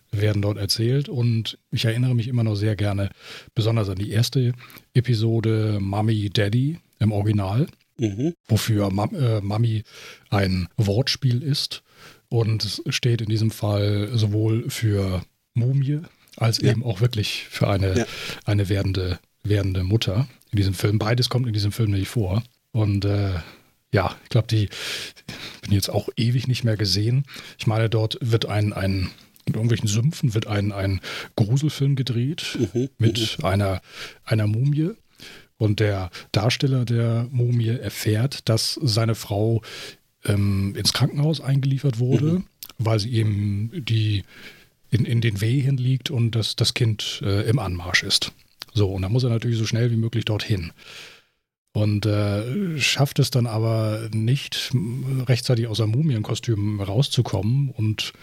werden 0.10 0.42
dort 0.42 0.58
erzählt 0.58 1.10
und 1.10 1.60
ich 1.70 1.84
erinnere 1.84 2.16
mich 2.16 2.30
immer 2.30 2.46
noch 2.46 2.56
sehr 2.56 2.78
gerne, 2.78 3.10
besonders 3.54 3.90
an 3.90 3.98
die 3.98 4.12
erste 4.12 4.54
Episode 4.94 5.80
Mommy 5.82 6.30
Daddy 6.30 6.80
im 7.00 7.12
Original, 7.12 7.68
mhm. 7.98 8.36
wofür 8.48 8.90
Mam 8.90 9.14
äh, 9.14 9.42
Mami 9.42 9.84
ein 10.30 10.70
Wortspiel 10.78 11.44
ist 11.44 11.84
und 12.30 12.64
es 12.64 12.82
steht 12.96 13.20
in 13.20 13.28
diesem 13.28 13.52
Fall 13.52 14.12
sowohl 14.14 14.70
für 14.70 15.24
Mumie 15.58 16.02
als 16.38 16.62
ja. 16.62 16.72
eben 16.72 16.84
auch 16.84 17.02
wirklich 17.02 17.48
für 17.50 17.68
eine, 17.68 18.00
ja. 18.00 18.06
eine 18.46 18.70
werdende, 18.70 19.20
werdende 19.44 19.84
Mutter 19.84 20.28
in 20.52 20.58
diesem 20.58 20.74
Film. 20.74 21.00
Beides 21.00 21.30
kommt 21.30 21.48
in 21.48 21.54
diesem 21.54 21.72
Film 21.72 21.92
nicht 21.92 22.08
vor. 22.08 22.44
Und 22.72 23.06
äh, 23.06 23.34
ja, 23.92 24.16
ich 24.24 24.30
glaube, 24.30 24.48
die 24.48 24.70
bin 25.62 25.72
jetzt 25.72 25.90
auch 25.90 26.10
ewig 26.16 26.48
nicht 26.48 26.64
mehr 26.64 26.78
gesehen. 26.78 27.26
Ich 27.58 27.68
meine, 27.68 27.90
dort 27.90 28.18
wird 28.22 28.46
ein, 28.46 28.74
ein 28.74 29.10
in 29.46 29.54
irgendwelchen 29.54 29.88
Sümpfen 29.88 30.34
wird 30.34 30.46
ein, 30.48 30.74
ein 30.74 31.00
Gruselfilm 31.38 31.96
gedreht 31.96 32.58
mhm, 32.60 32.90
mit 32.98 33.38
mhm. 33.40 33.46
einer, 33.46 33.82
einer 34.26 34.46
Mumie. 34.46 34.92
Und 35.58 35.80
der 35.80 36.12
Darsteller 36.34 36.86
der 36.86 37.28
Mumie 37.32 37.70
erfährt, 37.70 38.48
dass 38.50 38.80
seine 38.84 39.16
Frau 39.16 39.62
ähm, 40.26 40.76
ins 40.76 40.94
Krankenhaus 40.94 41.42
eingeliefert 41.42 41.98
wurde, 41.98 42.26
mhm. 42.26 42.46
weil 42.78 43.00
sie 43.00 43.14
eben 43.14 43.72
die 43.74 44.24
in, 44.90 45.06
in 45.06 45.22
den 45.22 45.42
Wehen 45.42 45.78
liegt 45.78 46.10
und 46.12 46.32
das, 46.32 46.56
das 46.56 46.74
Kind 46.74 47.22
äh, 47.24 47.48
im 47.50 47.60
Anmarsch 47.60 48.04
ist. 48.04 48.32
So, 48.74 48.92
und 48.92 49.02
da 49.02 49.10
muss 49.10 49.24
er 49.24 49.30
natürlich 49.30 49.58
so 49.58 49.66
schnell 49.66 49.92
wie 49.92 49.98
möglich 49.98 50.26
dorthin. 50.26 50.72
Und 51.74 52.06
äh, 52.06 52.80
schafft 52.80 53.20
es 53.20 53.30
dann 53.30 53.46
aber 53.46 54.10
nicht, 54.12 54.72
rechtzeitig 55.28 55.68
aus 55.68 55.78
seinem 55.78 55.92
Mumienkostüm 55.92 56.82
rauszukommen 56.82 57.70
und 57.70 58.14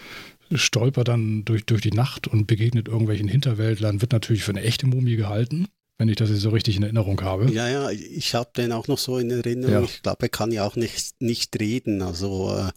stolpert 0.53 1.09
dann 1.09 1.45
durch, 1.45 1.65
durch 1.65 1.81
die 1.81 1.93
Nacht 1.93 2.27
und 2.27 2.47
begegnet 2.47 2.89
irgendwelchen 2.89 3.29
Hinterwäldlern, 3.29 4.01
wird 4.01 4.13
natürlich 4.13 4.43
für 4.43 4.53
eine 4.53 4.63
echte 4.63 4.87
Mumie 4.87 5.17
gehalten 5.17 5.69
wenn 5.97 6.09
ich 6.09 6.17
das 6.17 6.29
jetzt 6.29 6.41
so 6.41 6.51
richtig 6.51 6.77
in 6.77 6.83
Erinnerung 6.83 7.21
habe. 7.21 7.51
Ja, 7.53 7.69
ja, 7.69 7.91
ich 7.91 8.35
habe 8.35 8.51
den 8.57 8.73
auch 8.73 8.89
noch 8.89 8.99
so 8.99 9.19
in 9.19 9.31
Erinnerung. 9.31 9.73
Ja. 9.73 9.83
Ich 9.83 10.03
glaube, 10.03 10.23
er 10.23 10.29
kann 10.29 10.51
ja 10.51 10.67
auch 10.67 10.75
nicht, 10.75 11.15
nicht 11.21 11.59
reden, 11.61 12.03
also 12.03 12.53
äh, 12.53 12.73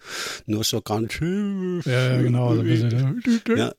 nur 0.46 0.64
so 0.64 0.82
ganz. 0.82 1.16
Ja, 1.20 1.80
ja 1.86 2.22
genau. 2.22 2.50
Also 2.50 2.64
ja. 3.56 3.74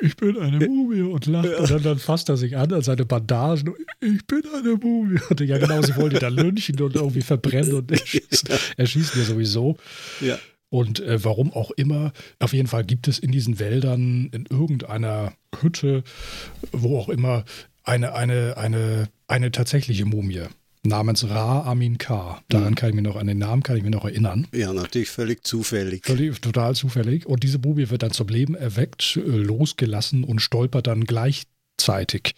Ich 0.00 0.16
bin 0.16 0.36
eine 0.36 0.66
Mumie 0.66 1.02
und 1.02 1.26
lacht. 1.26 1.48
Und 1.48 1.70
dann, 1.70 1.82
dann, 1.82 1.98
fasst 1.98 2.28
er 2.28 2.36
sich 2.36 2.56
an 2.56 2.72
an 2.72 2.82
seine 2.82 3.04
Bandagen. 3.04 3.72
Ich 4.00 4.26
bin 4.26 4.42
eine 4.52 4.74
Mumie. 4.74 5.20
Und 5.30 5.40
ja, 5.42 5.58
genau, 5.58 5.80
sie 5.82 5.94
wollen 5.94 6.12
ihn 6.12 6.18
da 6.18 6.28
lynchen 6.28 6.80
und 6.80 6.96
irgendwie 6.96 7.22
verbrennen 7.22 7.74
und 7.74 7.90
erschießen, 7.92 8.48
erschießen 8.76 9.14
wir 9.14 9.24
sowieso. 9.24 9.76
Ja. 10.20 10.38
Und 10.70 11.00
äh, 11.00 11.22
warum 11.22 11.52
auch 11.52 11.70
immer, 11.72 12.12
auf 12.40 12.54
jeden 12.54 12.66
Fall 12.66 12.82
gibt 12.84 13.06
es 13.06 13.18
in 13.18 13.30
diesen 13.30 13.58
Wäldern, 13.58 14.30
in 14.32 14.46
irgendeiner 14.46 15.34
Hütte, 15.60 16.02
wo 16.72 16.98
auch 16.98 17.10
immer, 17.10 17.44
eine, 17.84 18.14
eine, 18.14 18.56
eine, 18.56 19.08
eine 19.26 19.50
tatsächliche 19.52 20.04
Mumie 20.04 20.46
namens 20.84 21.28
Ra 21.28 21.62
Amin 21.62 21.98
K. 21.98 22.42
Daran 22.48 22.70
mhm. 22.70 22.74
kann 22.74 22.88
ich 22.90 22.94
mir 22.94 23.02
noch, 23.02 23.16
an 23.16 23.26
den 23.26 23.38
Namen 23.38 23.62
kann 23.62 23.76
ich 23.76 23.82
mir 23.82 23.90
noch 23.90 24.04
erinnern. 24.04 24.48
Ja, 24.52 24.72
natürlich 24.72 25.10
völlig 25.10 25.44
zufällig. 25.44 26.04
Völlig, 26.04 26.40
total 26.40 26.74
zufällig. 26.74 27.26
Und 27.26 27.42
diese 27.44 27.58
Mumie 27.58 27.90
wird 27.90 28.02
dann 28.02 28.10
zum 28.10 28.28
Leben 28.28 28.54
erweckt, 28.54 29.16
äh, 29.16 29.20
losgelassen 29.20 30.24
und 30.24 30.40
stolpert 30.40 30.86
dann 30.88 31.04
gleichzeitig 31.04 32.34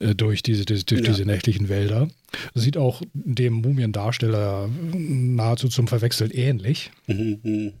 äh, 0.00 0.14
durch, 0.14 0.42
diese, 0.42 0.64
durch 0.64 0.84
ja. 0.90 1.00
diese 1.00 1.24
nächtlichen 1.24 1.68
Wälder. 1.68 2.08
Sieht 2.54 2.76
auch 2.76 3.02
dem 3.14 3.54
Mumiendarsteller 3.54 4.68
nahezu 4.92 5.68
zum 5.68 5.88
Verwechseln 5.88 6.30
ähnlich. 6.30 6.90
Mhm. 7.06 7.72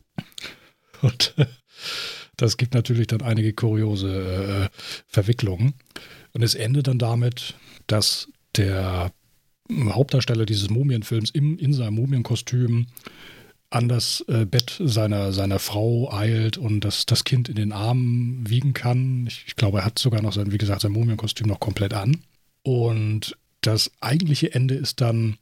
Und 1.02 1.34
äh, 1.36 1.46
das 2.36 2.56
gibt 2.56 2.74
natürlich 2.74 3.08
dann 3.08 3.20
einige 3.20 3.52
kuriose 3.52 4.70
äh, 4.72 4.78
Verwicklungen. 5.06 5.74
Und 6.32 6.42
es 6.42 6.54
endet 6.54 6.86
dann 6.88 6.98
damit, 6.98 7.54
dass 7.86 8.28
der 8.56 9.12
Hauptdarsteller 9.70 10.46
dieses 10.46 10.70
Mumienfilms 10.70 11.30
im, 11.30 11.58
in 11.58 11.72
seinem 11.72 11.94
Mumienkostüm 11.94 12.86
an 13.70 13.88
das 13.88 14.22
äh, 14.28 14.44
Bett 14.44 14.80
seiner, 14.84 15.32
seiner 15.32 15.58
Frau 15.58 16.12
eilt 16.12 16.58
und 16.58 16.80
das, 16.80 17.06
das 17.06 17.24
Kind 17.24 17.48
in 17.48 17.54
den 17.54 17.72
Armen 17.72 18.48
wiegen 18.48 18.74
kann. 18.74 19.26
Ich, 19.26 19.44
ich 19.46 19.56
glaube, 19.56 19.78
er 19.78 19.84
hat 19.84 19.98
sogar 19.98 20.20
noch 20.20 20.32
sein, 20.32 20.52
wie 20.52 20.58
gesagt, 20.58 20.82
sein 20.82 20.92
Mumienkostüm 20.92 21.48
noch 21.48 21.60
komplett 21.60 21.94
an. 21.94 22.18
Und 22.62 23.36
das 23.62 23.90
eigentliche 24.00 24.52
Ende 24.54 24.74
ist 24.74 25.00
dann 25.00 25.38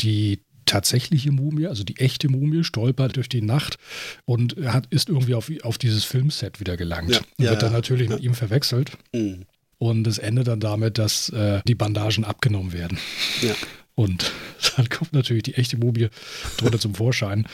die 0.00 0.40
tatsächliche 0.64 1.30
Mumie, 1.30 1.66
also 1.66 1.84
die 1.84 1.98
echte 1.98 2.28
Mumie, 2.28 2.64
stolpert 2.64 3.16
durch 3.16 3.28
die 3.28 3.42
Nacht 3.42 3.78
und 4.24 4.56
hat, 4.64 4.86
ist 4.90 5.08
irgendwie 5.08 5.34
auf, 5.34 5.50
auf 5.62 5.78
dieses 5.78 6.04
Filmset 6.04 6.60
wieder 6.60 6.76
gelangt. 6.76 7.10
Ja, 7.10 7.20
ja, 7.38 7.50
wird 7.50 7.62
dann 7.62 7.72
natürlich 7.72 8.08
ja. 8.08 8.16
mit 8.16 8.24
ihm 8.24 8.34
verwechselt. 8.34 8.96
Mhm. 9.12 9.44
Und 9.78 10.06
es 10.06 10.18
endet 10.18 10.48
dann 10.48 10.60
damit, 10.60 10.98
dass 10.98 11.28
äh, 11.30 11.60
die 11.66 11.74
Bandagen 11.74 12.24
abgenommen 12.24 12.72
werden. 12.72 12.98
Ja. 13.42 13.54
Und 13.94 14.32
dann 14.76 14.88
kommt 14.88 15.12
natürlich 15.12 15.42
die 15.42 15.54
echte 15.54 15.76
Mumie 15.76 16.08
drunter 16.56 16.78
zum 16.78 16.94
Vorschein. 16.94 17.46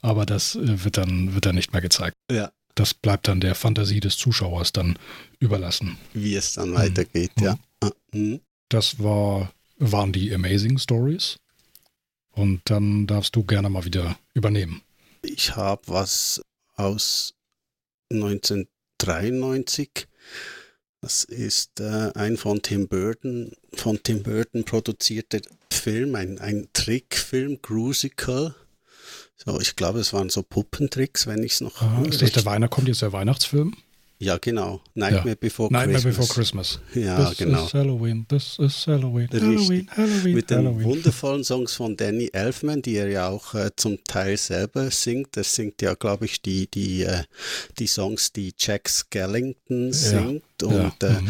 Aber 0.00 0.24
das 0.26 0.54
äh, 0.54 0.84
wird, 0.84 0.96
dann, 0.96 1.34
wird 1.34 1.46
dann 1.46 1.56
nicht 1.56 1.72
mehr 1.72 1.82
gezeigt. 1.82 2.14
Ja. 2.30 2.50
Das 2.74 2.94
bleibt 2.94 3.26
dann 3.26 3.40
der 3.40 3.56
Fantasie 3.56 4.00
des 4.00 4.16
Zuschauers 4.16 4.72
dann 4.72 4.98
überlassen. 5.40 5.98
Wie 6.14 6.36
es 6.36 6.52
dann 6.54 6.74
weitergeht, 6.74 7.32
mhm. 7.36 7.44
ja. 7.44 7.58
Ah, 7.80 7.90
mhm. 8.12 8.40
Das 8.68 9.02
war, 9.02 9.52
waren 9.78 10.12
die 10.12 10.32
Amazing 10.32 10.78
Stories. 10.78 11.38
Und 12.30 12.60
dann 12.64 13.08
darfst 13.08 13.34
du 13.34 13.42
gerne 13.42 13.68
mal 13.68 13.84
wieder 13.84 14.16
übernehmen. 14.32 14.82
Ich 15.22 15.56
habe 15.56 15.82
was 15.86 16.40
aus 16.76 17.34
1993 18.12 20.06
das 21.00 21.24
ist 21.24 21.80
äh, 21.80 22.10
ein 22.14 22.36
von 22.36 22.62
Tim 22.62 22.88
Burton, 22.88 23.52
von 23.74 24.02
Tim 24.02 24.22
Burton 24.22 24.64
produzierter 24.64 25.40
Film, 25.72 26.14
ein, 26.14 26.38
ein 26.38 26.68
Trickfilm, 26.72 27.60
Grusical. 27.62 28.54
So, 29.36 29.60
ich 29.60 29.76
glaube, 29.76 30.00
es 30.00 30.12
waren 30.12 30.28
so 30.30 30.42
Puppentricks, 30.42 31.26
wenn 31.26 31.42
ich 31.42 31.52
es 31.52 31.60
noch. 31.60 31.80
Aha, 31.80 32.02
ist 32.02 32.20
das 32.20 32.32
der 32.32 32.44
Weihnacht, 32.44 32.72
kommt 32.72 32.88
jetzt 32.88 33.02
der 33.02 33.12
Weihnachtsfilm? 33.12 33.74
Ja, 34.20 34.36
genau. 34.38 34.80
Nightmare 34.94 35.28
ja. 35.28 35.34
Before 35.36 35.72
Nightmare 35.72 36.02
Christmas. 36.02 36.16
Before 36.16 36.34
Christmas. 36.34 36.80
Ja, 36.94 37.24
this 37.28 37.38
genau. 37.38 37.66
Is 37.66 37.74
Halloween, 37.74 38.26
this 38.28 38.58
is 38.58 38.86
Halloween, 38.86 39.28
Halloween, 39.30 39.88
Halloween. 39.90 40.34
Mit 40.34 40.50
Halloween. 40.50 40.78
den 40.78 40.84
wundervollen 40.84 41.44
Songs 41.44 41.74
von 41.74 41.96
Danny 41.96 42.28
Elfman, 42.32 42.82
die 42.82 42.96
er 42.96 43.08
ja 43.08 43.28
auch 43.28 43.54
äh, 43.54 43.70
zum 43.76 44.02
Teil 44.04 44.36
selber 44.36 44.90
singt. 44.90 45.36
Er 45.36 45.44
singt 45.44 45.80
ja, 45.82 45.94
glaube 45.94 46.24
ich, 46.24 46.42
die, 46.42 46.68
die, 46.68 47.02
äh, 47.02 47.22
die 47.78 47.86
Songs, 47.86 48.32
die 48.32 48.52
Jack 48.58 48.88
Skellington 48.88 49.92
singt. 49.92 50.42
Ja. 50.62 50.68
Und 50.68 51.02
ja. 51.02 51.08
Äh, 51.08 51.22
mhm. 51.22 51.28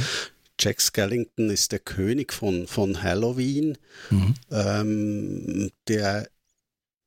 Jack 0.58 0.80
Skellington 0.80 1.50
ist 1.50 1.72
der 1.72 1.80
König 1.80 2.32
von, 2.32 2.66
von 2.66 3.02
Halloween. 3.02 3.76
Mhm. 4.10 4.34
Ähm, 4.50 5.70
der 5.88 6.28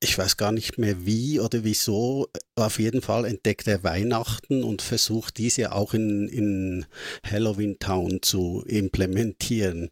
ich 0.03 0.17
weiß 0.17 0.35
gar 0.35 0.51
nicht 0.51 0.79
mehr 0.79 1.05
wie 1.05 1.39
oder 1.39 1.63
wieso, 1.63 2.27
auf 2.55 2.79
jeden 2.79 3.01
Fall 3.01 3.23
entdeckt 3.25 3.67
er 3.67 3.83
Weihnachten 3.83 4.63
und 4.63 4.81
versucht 4.81 5.37
diese 5.37 5.73
auch 5.73 5.93
in, 5.93 6.27
in 6.27 6.85
Halloween 7.23 7.77
Town 7.77 8.21
zu 8.21 8.63
implementieren. 8.65 9.91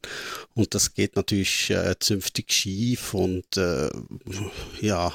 Und 0.56 0.74
das 0.74 0.96
geht 0.96 1.16
natürlich 1.16 1.70
äh, 1.70 1.96
zünftig 2.00 2.52
schief 2.52 3.14
und 3.14 3.56
äh, 3.58 3.90
ja, 4.82 5.14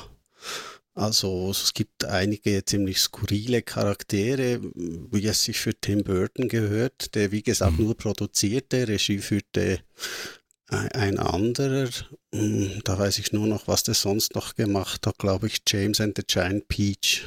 also 0.94 1.50
es 1.50 1.74
gibt 1.74 2.04
einige 2.04 2.64
ziemlich 2.64 3.00
skurrile 3.00 3.62
Charaktere, 3.62 4.60
wie 4.62 5.26
es 5.26 5.42
sich 5.42 5.58
für 5.58 5.74
Tim 5.74 6.04
Burton 6.04 6.48
gehört, 6.48 7.16
der 7.16 7.32
wie 7.32 7.42
gesagt 7.42 7.78
mhm. 7.78 7.86
nur 7.86 7.96
produzierte, 7.96 8.86
Regie 8.86 9.18
führte 9.18 9.80
ein 10.68 11.18
anderer, 11.18 11.88
hm, 12.34 12.80
da 12.84 12.98
weiß 12.98 13.18
ich 13.18 13.32
nur 13.32 13.46
noch, 13.46 13.68
was 13.68 13.82
der 13.82 13.94
sonst 13.94 14.34
noch 14.34 14.54
gemacht 14.54 15.06
hat, 15.06 15.18
glaube 15.18 15.46
ich, 15.46 15.62
James 15.66 16.00
and 16.00 16.16
the 16.16 16.24
Giant 16.26 16.68
Peach, 16.68 17.24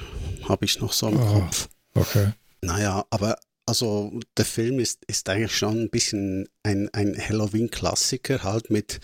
habe 0.47 0.65
ich 0.65 0.79
noch 0.79 0.93
so 0.93 1.09
im 1.09 1.19
oh, 1.19 1.33
Kopf. 1.33 1.69
Okay. 1.93 2.31
Naja, 2.61 3.05
aber 3.09 3.37
also 3.67 4.17
der 4.37 4.45
Film 4.45 4.79
ist, 4.79 5.03
ist 5.05 5.29
eigentlich 5.29 5.55
schon 5.55 5.81
ein 5.81 5.89
bisschen 5.89 6.47
ein, 6.63 6.89
ein 6.93 7.15
Halloween-Klassiker, 7.17 8.43
halt 8.43 8.69
mit, 8.69 8.99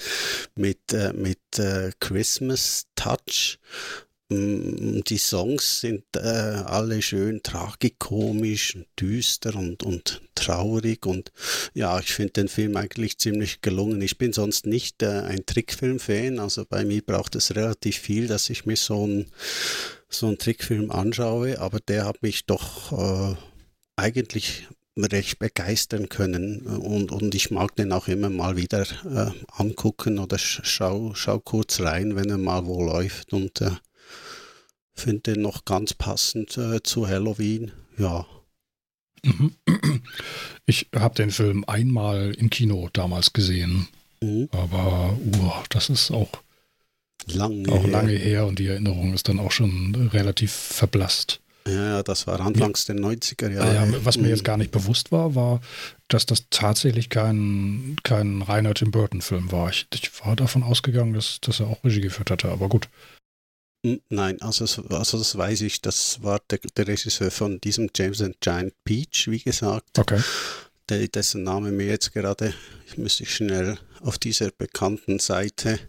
mit, 0.56 0.94
äh, 0.94 1.14
mit 1.14 1.60
äh, 1.60 1.92
Christmas-Touch. 2.00 3.60
Mm, 4.30 5.02
die 5.08 5.18
Songs 5.18 5.82
sind 5.82 6.04
äh, 6.16 6.20
alle 6.20 7.02
schön 7.02 7.44
tragikomisch, 7.44 8.78
düster 9.00 9.56
und, 9.56 9.84
und 9.84 10.22
traurig 10.36 11.06
und 11.06 11.32
ja, 11.74 12.00
ich 12.00 12.14
finde 12.14 12.34
den 12.34 12.48
Film 12.48 12.78
eigentlich 12.78 13.18
ziemlich 13.18 13.62
gelungen. 13.62 14.02
Ich 14.02 14.18
bin 14.18 14.34
sonst 14.34 14.66
nicht 14.66 15.04
äh, 15.04 15.22
ein 15.22 15.46
Trickfilm-Fan, 15.46 16.40
also 16.40 16.66
bei 16.66 16.86
mir 16.86 17.02
braucht 17.02 17.36
es 17.36 17.56
relativ 17.56 17.98
viel, 17.98 18.28
dass 18.28 18.50
ich 18.50 18.66
mir 18.66 18.78
so 18.78 19.04
einen 19.04 19.32
so 20.10 20.28
einen 20.28 20.38
Trickfilm 20.38 20.92
anschaue, 20.92 21.60
aber 21.60 21.80
der 21.80 22.06
hat 22.06 22.22
mich 22.22 22.46
doch 22.46 22.92
äh, 22.92 23.36
eigentlich 23.96 24.68
recht 24.98 25.40
begeistern 25.40 26.10
können. 26.10 26.62
Und, 26.62 27.12
und 27.12 27.36
ich 27.36 27.52
mag 27.52 27.76
den 27.76 27.92
auch 27.92 28.08
immer 28.08 28.30
mal 28.30 28.56
wieder 28.56 28.84
äh, 29.06 29.32
angucken 29.52 30.20
oder 30.20 30.38
schau, 30.38 31.14
schau 31.16 31.40
kurz 31.40 31.82
rein, 31.82 32.16
wenn 32.16 32.30
er 32.30 32.38
mal 32.38 32.66
wo 32.66 32.84
läuft. 32.84 33.34
Und 33.34 33.62
äh, 33.62 33.72
finde 34.94 35.34
den 35.34 35.42
noch 35.42 35.66
ganz 35.66 35.94
passend 35.94 36.58
äh, 36.58 36.82
zu 36.84 37.08
Halloween. 37.08 37.72
Ja. 37.98 38.26
Mhm. 39.24 39.54
Ich 40.66 40.88
habe 40.96 41.16
den 41.16 41.32
Film 41.32 41.66
einmal 41.68 42.34
im 42.38 42.50
Kino 42.50 42.90
damals 42.94 43.34
gesehen, 43.34 43.90
mhm. 44.22 44.48
aber 44.52 45.18
uh, 45.20 45.52
das 45.68 45.90
ist 45.90 46.10
auch 46.10 46.30
lange, 47.26 47.70
auch 47.70 47.84
her. 47.84 47.92
lange 47.92 48.14
her 48.14 48.46
und 48.46 48.60
die 48.60 48.68
Erinnerung 48.68 49.14
ist 49.14 49.28
dann 49.28 49.40
auch 49.40 49.52
schon 49.52 50.10
relativ 50.14 50.52
verblasst. 50.52 51.42
Ja, 51.68 52.04
das 52.04 52.28
war 52.28 52.40
anfangs 52.42 52.86
der 52.86 52.96
90er 52.96 53.50
Jahre. 53.50 53.74
Ja, 53.74 54.06
was 54.06 54.18
mir 54.18 54.30
jetzt 54.30 54.42
mhm. 54.42 54.46
gar 54.46 54.58
nicht 54.58 54.72
bewusst 54.72 55.12
war, 55.12 55.36
war, 55.36 55.62
dass 56.10 56.26
das 56.26 56.46
tatsächlich 56.50 57.10
kein, 57.10 57.96
kein 58.04 58.42
reiner 58.42 58.74
Tim 58.74 58.92
Burton-Film 58.92 59.52
war. 59.52 59.70
Ich, 59.70 59.88
ich, 59.94 60.26
war 60.26 60.36
davon 60.36 60.64
ausgegangen, 60.64 61.14
dass, 61.14 61.40
dass 61.42 61.60
er 61.62 61.68
auch 61.68 61.84
Regie 61.84 62.02
geführt 62.02 62.32
hatte, 62.32 62.50
aber 62.50 62.68
gut. 62.68 62.90
Nein, 64.10 64.42
also, 64.42 64.64
also 64.90 65.18
das 65.18 65.38
weiß 65.38 65.62
ich, 65.62 65.82
das 65.82 66.24
war 66.24 66.40
der, 66.50 66.60
der 66.78 66.88
Regisseur 66.88 67.32
von 67.32 67.60
diesem 67.60 67.90
James 67.94 68.22
and 68.22 68.40
Giant 68.40 68.74
Peach, 68.86 69.28
wie 69.28 69.40
gesagt. 69.40 70.00
Okay. 70.00 70.22
Der, 70.88 71.06
dessen 71.10 71.44
Name 71.44 71.72
mir 71.72 71.88
jetzt 71.88 72.14
gerade, 72.14 72.54
ich 72.88 72.98
müsste 72.98 73.26
schnell 73.26 73.78
auf 74.02 74.18
dieser 74.18 74.52
bekannten 74.52 75.20
Seite, 75.20 75.80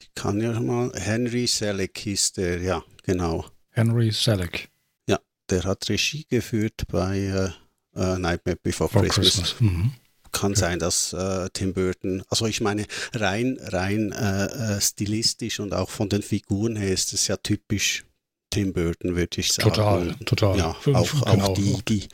ich 0.00 0.14
kann 0.14 0.40
ja 0.40 0.58
mal, 0.60 0.92
Henry 0.94 1.48
Selleck 1.48 1.98
hieß 1.98 2.32
der, 2.34 2.60
ja, 2.60 2.84
genau. 3.02 3.44
Henry 3.70 4.12
Selleck. 4.12 4.68
Ja, 5.08 5.18
der 5.50 5.64
hat 5.64 5.88
Regie 5.88 6.24
geführt 6.28 6.84
bei 6.88 7.18
äh, 7.18 8.00
äh 8.00 8.18
Nightmare 8.18 8.58
Before 8.62 8.88
For 8.88 9.02
Christmas. 9.02 9.32
Christmas. 9.32 9.60
Mhm 9.60 9.92
kann 10.36 10.52
okay. 10.52 10.60
sein, 10.60 10.78
dass 10.78 11.12
äh, 11.14 11.48
Tim 11.52 11.72
Burton, 11.72 12.22
also 12.28 12.46
ich 12.46 12.60
meine, 12.60 12.86
rein, 13.14 13.58
rein 13.62 14.12
äh, 14.12 14.76
äh, 14.76 14.80
stilistisch 14.80 15.60
und 15.60 15.72
auch 15.72 15.88
von 15.88 16.08
den 16.08 16.22
Figuren 16.22 16.76
her 16.76 16.92
ist 16.92 17.14
es 17.14 17.26
ja 17.26 17.36
typisch 17.38 18.04
Tim 18.50 18.72
Burton, 18.72 19.16
würde 19.16 19.40
ich 19.40 19.52
sagen. 19.52 19.70
Total, 19.70 20.14
total. 20.26 20.58
Ja, 20.58 20.76
auch, 20.92 21.24
genau. 21.24 21.46
auch 21.46 21.54
die, 21.54 21.78
die, 21.88 22.08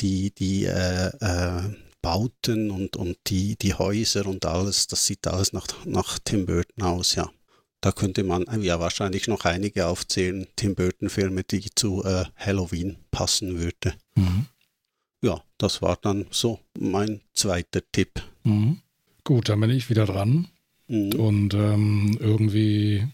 die, 0.00 0.30
die 0.30 0.64
äh, 0.66 1.06
äh, 1.08 1.62
Bauten 2.02 2.70
und, 2.70 2.96
und 2.96 3.16
die, 3.28 3.56
die 3.56 3.72
Häuser 3.72 4.26
und 4.26 4.44
alles, 4.44 4.86
das 4.86 5.06
sieht 5.06 5.26
alles 5.26 5.54
nach, 5.54 5.66
nach 5.86 6.18
Tim 6.22 6.44
Burton 6.44 6.84
aus, 6.84 7.14
ja. 7.14 7.30
Da 7.80 7.92
könnte 7.92 8.24
man 8.24 8.46
ja 8.62 8.80
wahrscheinlich 8.80 9.28
noch 9.28 9.44
einige 9.44 9.86
aufzählen, 9.86 10.46
Tim 10.56 10.74
Burton-Filme, 10.74 11.44
die 11.44 11.66
zu 11.74 12.02
äh, 12.02 12.24
Halloween 12.36 12.96
passen 13.10 13.58
würde. 13.58 13.94
Mhm 14.14 14.46
ja, 15.24 15.42
das 15.58 15.80
war 15.82 15.96
dann 16.00 16.26
so 16.30 16.60
mein 16.78 17.22
zweiter 17.32 17.80
Tipp. 17.92 18.22
Mhm. 18.44 18.80
Gut, 19.24 19.48
dann 19.48 19.60
bin 19.60 19.70
ich 19.70 19.88
wieder 19.88 20.04
dran. 20.04 20.48
Mhm. 20.86 21.12
Und 21.14 21.54
ähm, 21.54 22.18
irgendwie, 22.20 23.06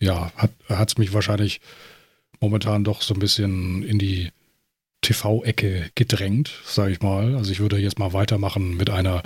ja, 0.00 0.32
hat 0.68 0.90
es 0.90 0.98
mich 0.98 1.12
wahrscheinlich 1.12 1.60
momentan 2.40 2.82
doch 2.82 3.02
so 3.02 3.14
ein 3.14 3.20
bisschen 3.20 3.84
in 3.84 3.98
die 3.98 4.30
TV-Ecke 5.02 5.90
gedrängt, 5.94 6.50
sage 6.64 6.92
ich 6.92 7.00
mal. 7.00 7.36
Also 7.36 7.52
ich 7.52 7.60
würde 7.60 7.78
jetzt 7.78 7.98
mal 7.98 8.12
weitermachen 8.12 8.76
mit 8.76 8.90
einer 8.90 9.22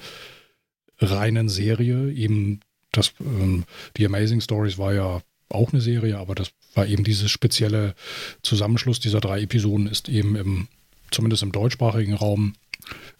reinen 0.98 1.48
Serie. 1.48 2.12
Eben 2.12 2.60
das, 2.92 3.14
ähm, 3.20 3.64
die 3.96 4.04
Amazing 4.04 4.42
Stories 4.42 4.76
war 4.76 4.92
ja 4.92 5.22
auch 5.48 5.72
eine 5.72 5.80
Serie, 5.80 6.18
aber 6.18 6.34
das 6.34 6.50
war 6.74 6.86
eben 6.86 7.04
dieses 7.04 7.30
spezielle 7.30 7.94
Zusammenschluss 8.42 9.00
dieser 9.00 9.20
drei 9.20 9.40
Episoden 9.40 9.86
ist 9.86 10.10
eben 10.10 10.36
im 10.36 10.68
zumindest 11.10 11.42
im 11.42 11.52
deutschsprachigen 11.52 12.14
Raum, 12.14 12.54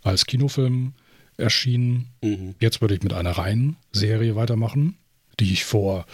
als 0.02 0.26
Kinofilm 0.26 0.94
erschienen. 1.36 2.08
Mhm. 2.22 2.54
Jetzt 2.60 2.80
würde 2.80 2.94
ich 2.94 3.02
mit 3.02 3.12
einer 3.12 3.32
reinen 3.32 3.76
Serie 3.92 4.36
weitermachen, 4.36 4.96
die 5.40 5.52
ich 5.52 5.64
vor, 5.64 6.06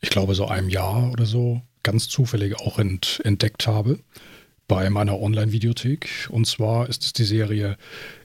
ich 0.00 0.10
glaube, 0.10 0.34
so 0.34 0.46
einem 0.46 0.68
Jahr 0.68 1.10
oder 1.12 1.26
so 1.26 1.62
ganz 1.82 2.08
zufällig 2.08 2.56
auch 2.56 2.78
ent 2.78 3.20
entdeckt 3.24 3.66
habe 3.66 3.98
bei 4.66 4.90
meiner 4.90 5.18
Online-Videothek. 5.18 6.28
Und 6.30 6.46
zwar 6.46 6.88
ist 6.88 7.04
es 7.04 7.12
die 7.12 7.24
Serie 7.24 7.76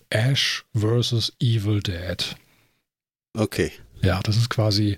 Ash 0.09 0.65
vs. 0.75 1.33
Evil 1.39 1.81
Dead. 1.81 2.35
Okay. 3.35 3.71
Ja, 4.01 4.19
das 4.21 4.37
ist 4.37 4.49
quasi 4.49 4.97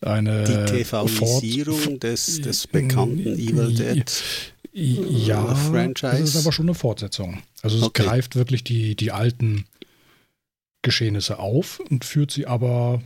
eine 0.00 0.44
die 0.44 0.84
TV-Isierung 0.84 1.98
des, 1.98 2.40
des 2.40 2.66
bekannten 2.66 3.38
Evil 3.38 3.74
Dead. 3.74 4.22
Ja, 4.76 5.54
Franchise. 5.54 6.18
das 6.18 6.20
ist 6.20 6.36
aber 6.36 6.50
schon 6.52 6.66
eine 6.66 6.74
Fortsetzung. 6.74 7.42
Also 7.62 7.78
es 7.78 7.84
okay. 7.84 8.02
greift 8.02 8.34
wirklich 8.34 8.64
die, 8.64 8.96
die 8.96 9.12
alten 9.12 9.66
Geschehnisse 10.82 11.38
auf 11.38 11.78
und 11.78 12.04
führt 12.04 12.32
sie 12.32 12.48
aber 12.48 13.00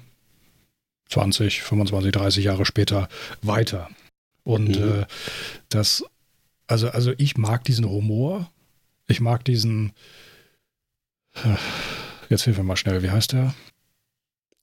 20, 1.11 1.62
25, 1.62 2.12
30 2.12 2.44
Jahre 2.44 2.64
später 2.64 3.11
weiter. 3.42 3.90
Und 4.44 4.81
mhm. 4.81 5.02
äh, 5.02 5.07
das, 5.68 6.04
also, 6.66 6.88
also 6.88 7.12
ich 7.18 7.37
mag 7.37 7.64
diesen 7.64 7.87
Humor. 7.87 8.50
Ich 9.07 9.20
mag 9.20 9.44
diesen, 9.44 9.92
äh, 11.35 11.54
jetzt 12.31 12.44
hilf 12.44 12.57
mir 12.57 12.64
mal 12.64 12.76
schnell, 12.76 13.02
wie 13.02 13.11
heißt 13.11 13.33
der? 13.35 13.54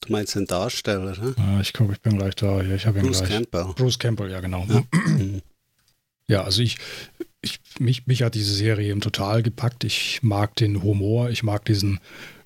Du 0.00 0.12
meinst 0.12 0.34
den 0.34 0.46
Darsteller, 0.46 1.16
ne? 1.16 1.36
Ja, 1.38 1.60
ich 1.60 1.72
gucke, 1.72 1.92
ich 1.92 2.00
bin 2.00 2.18
gleich 2.18 2.34
da. 2.34 2.60
Ich 2.62 2.86
habe 2.86 2.98
ihn 2.98 3.06
Bruce 3.06 3.18
gleich. 3.18 3.30
Campbell. 3.30 3.74
Bruce 3.76 3.98
Campbell, 3.98 4.30
ja 4.30 4.40
genau. 4.40 4.66
Ja. 4.68 4.82
Ja, 6.28 6.42
also 6.42 6.62
ich, 6.62 6.78
ich 7.40 7.60
mich, 7.78 8.06
mich 8.06 8.22
hat 8.22 8.34
diese 8.34 8.54
Serie 8.54 8.90
eben 8.90 9.00
total 9.00 9.42
gepackt. 9.42 9.84
Ich 9.84 10.22
mag 10.22 10.54
den 10.56 10.82
Humor, 10.82 11.30
ich 11.30 11.42
mag 11.42 11.64
diesen 11.64 12.00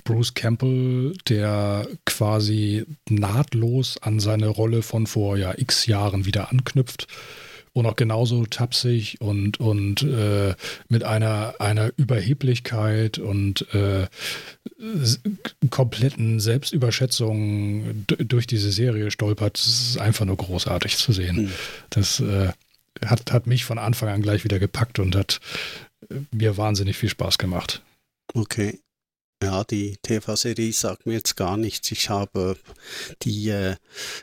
Bruce 0.05 0.35
Campbell, 0.35 1.15
der 1.29 1.87
quasi 2.05 2.85
nahtlos 3.09 3.99
an 4.03 4.21
seine 4.21 4.49
Rolle 4.49 4.83
von 4.83 5.07
vor 5.07 5.37
ja 5.37 5.55
x 5.57 5.87
Jahren 5.87 6.27
wieder 6.27 6.51
anknüpft 6.51 7.07
und 7.73 7.87
auch 7.87 7.97
genauso 7.97 8.45
tapsig 8.47 9.21
und, 9.21 9.61
und 9.61 10.03
äh, 10.03 10.55
mit 10.89 11.05
einer, 11.05 11.55
einer 11.61 11.93
Überheblichkeit 11.97 13.19
und 13.19 13.67
äh, 13.75 14.07
kompletten 15.71 16.41
Selbstüberschätzung 16.41 18.07
durch 18.07 18.47
diese 18.47 18.73
Serie 18.73 19.11
stolpert. 19.11 19.55
Das 19.59 19.67
ist 19.67 19.99
einfach 19.99 20.25
nur 20.25 20.37
großartig 20.37 20.97
zu 20.97 21.13
sehen. 21.13 21.37
Mhm. 21.37 21.53
Das 21.91 22.21
äh, 22.21 22.51
hat, 23.07 23.33
hat 23.33 23.47
mich 23.47 23.65
von 23.65 23.79
Anfang 23.79 24.09
an 24.09 24.23
gleich 24.23 24.45
wieder 24.45 24.59
gepackt 24.59 24.99
und 24.99 25.17
hat 25.17 25.41
äh, 26.09 26.21
mir 26.33 26.57
wahnsinnig 26.57 26.97
viel 26.97 27.09
Spaß 27.09 27.39
gemacht. 27.39 27.83
Okay. 28.35 28.81
Ja, 29.43 29.65
die 29.65 29.97
TV-Serie 30.03 30.71
sagt 30.75 31.07
mir 31.07 31.15
jetzt 31.15 31.35
gar 31.35 31.57
nichts. 31.57 31.91
Ich 31.93 32.11
habe 32.11 32.59
die, 33.23 33.49
äh, 33.49 33.77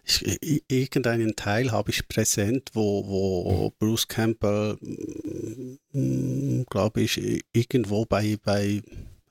ich, 0.06 0.26
äh, 0.28 0.62
irgendeinen 0.68 1.36
Teil 1.36 1.72
habe 1.72 1.90
ich 1.90 2.08
präsent, 2.08 2.70
wo, 2.74 3.08
wo 3.08 3.74
Bruce 3.80 4.08
Campbell, 4.08 4.78
mm, 5.92 6.66
glaube 6.70 7.02
ich, 7.02 7.44
irgendwo 7.52 8.06
bei, 8.06 8.38
bei 8.44 8.84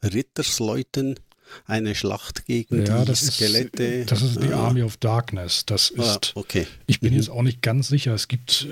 Rittersleuten 0.02 1.20
eine 1.64 1.94
Schlacht 1.94 2.46
gegen 2.46 2.84
ja, 2.84 3.00
die 3.00 3.06
das 3.06 3.20
Skelette. 3.20 3.84
Ist, 3.84 4.10
das 4.10 4.22
ist 4.22 4.42
die 4.42 4.52
ah. 4.52 4.66
Army 4.66 4.82
of 4.82 4.96
Darkness. 4.96 5.64
Das 5.66 5.92
ah, 5.96 6.02
ist, 6.02 6.32
ah, 6.34 6.40
okay. 6.40 6.66
ich 6.86 7.00
bin 7.00 7.12
mhm. 7.12 7.18
jetzt 7.18 7.30
auch 7.30 7.42
nicht 7.42 7.62
ganz 7.62 7.88
sicher. 7.88 8.12
Es 8.14 8.28
gibt 8.28 8.66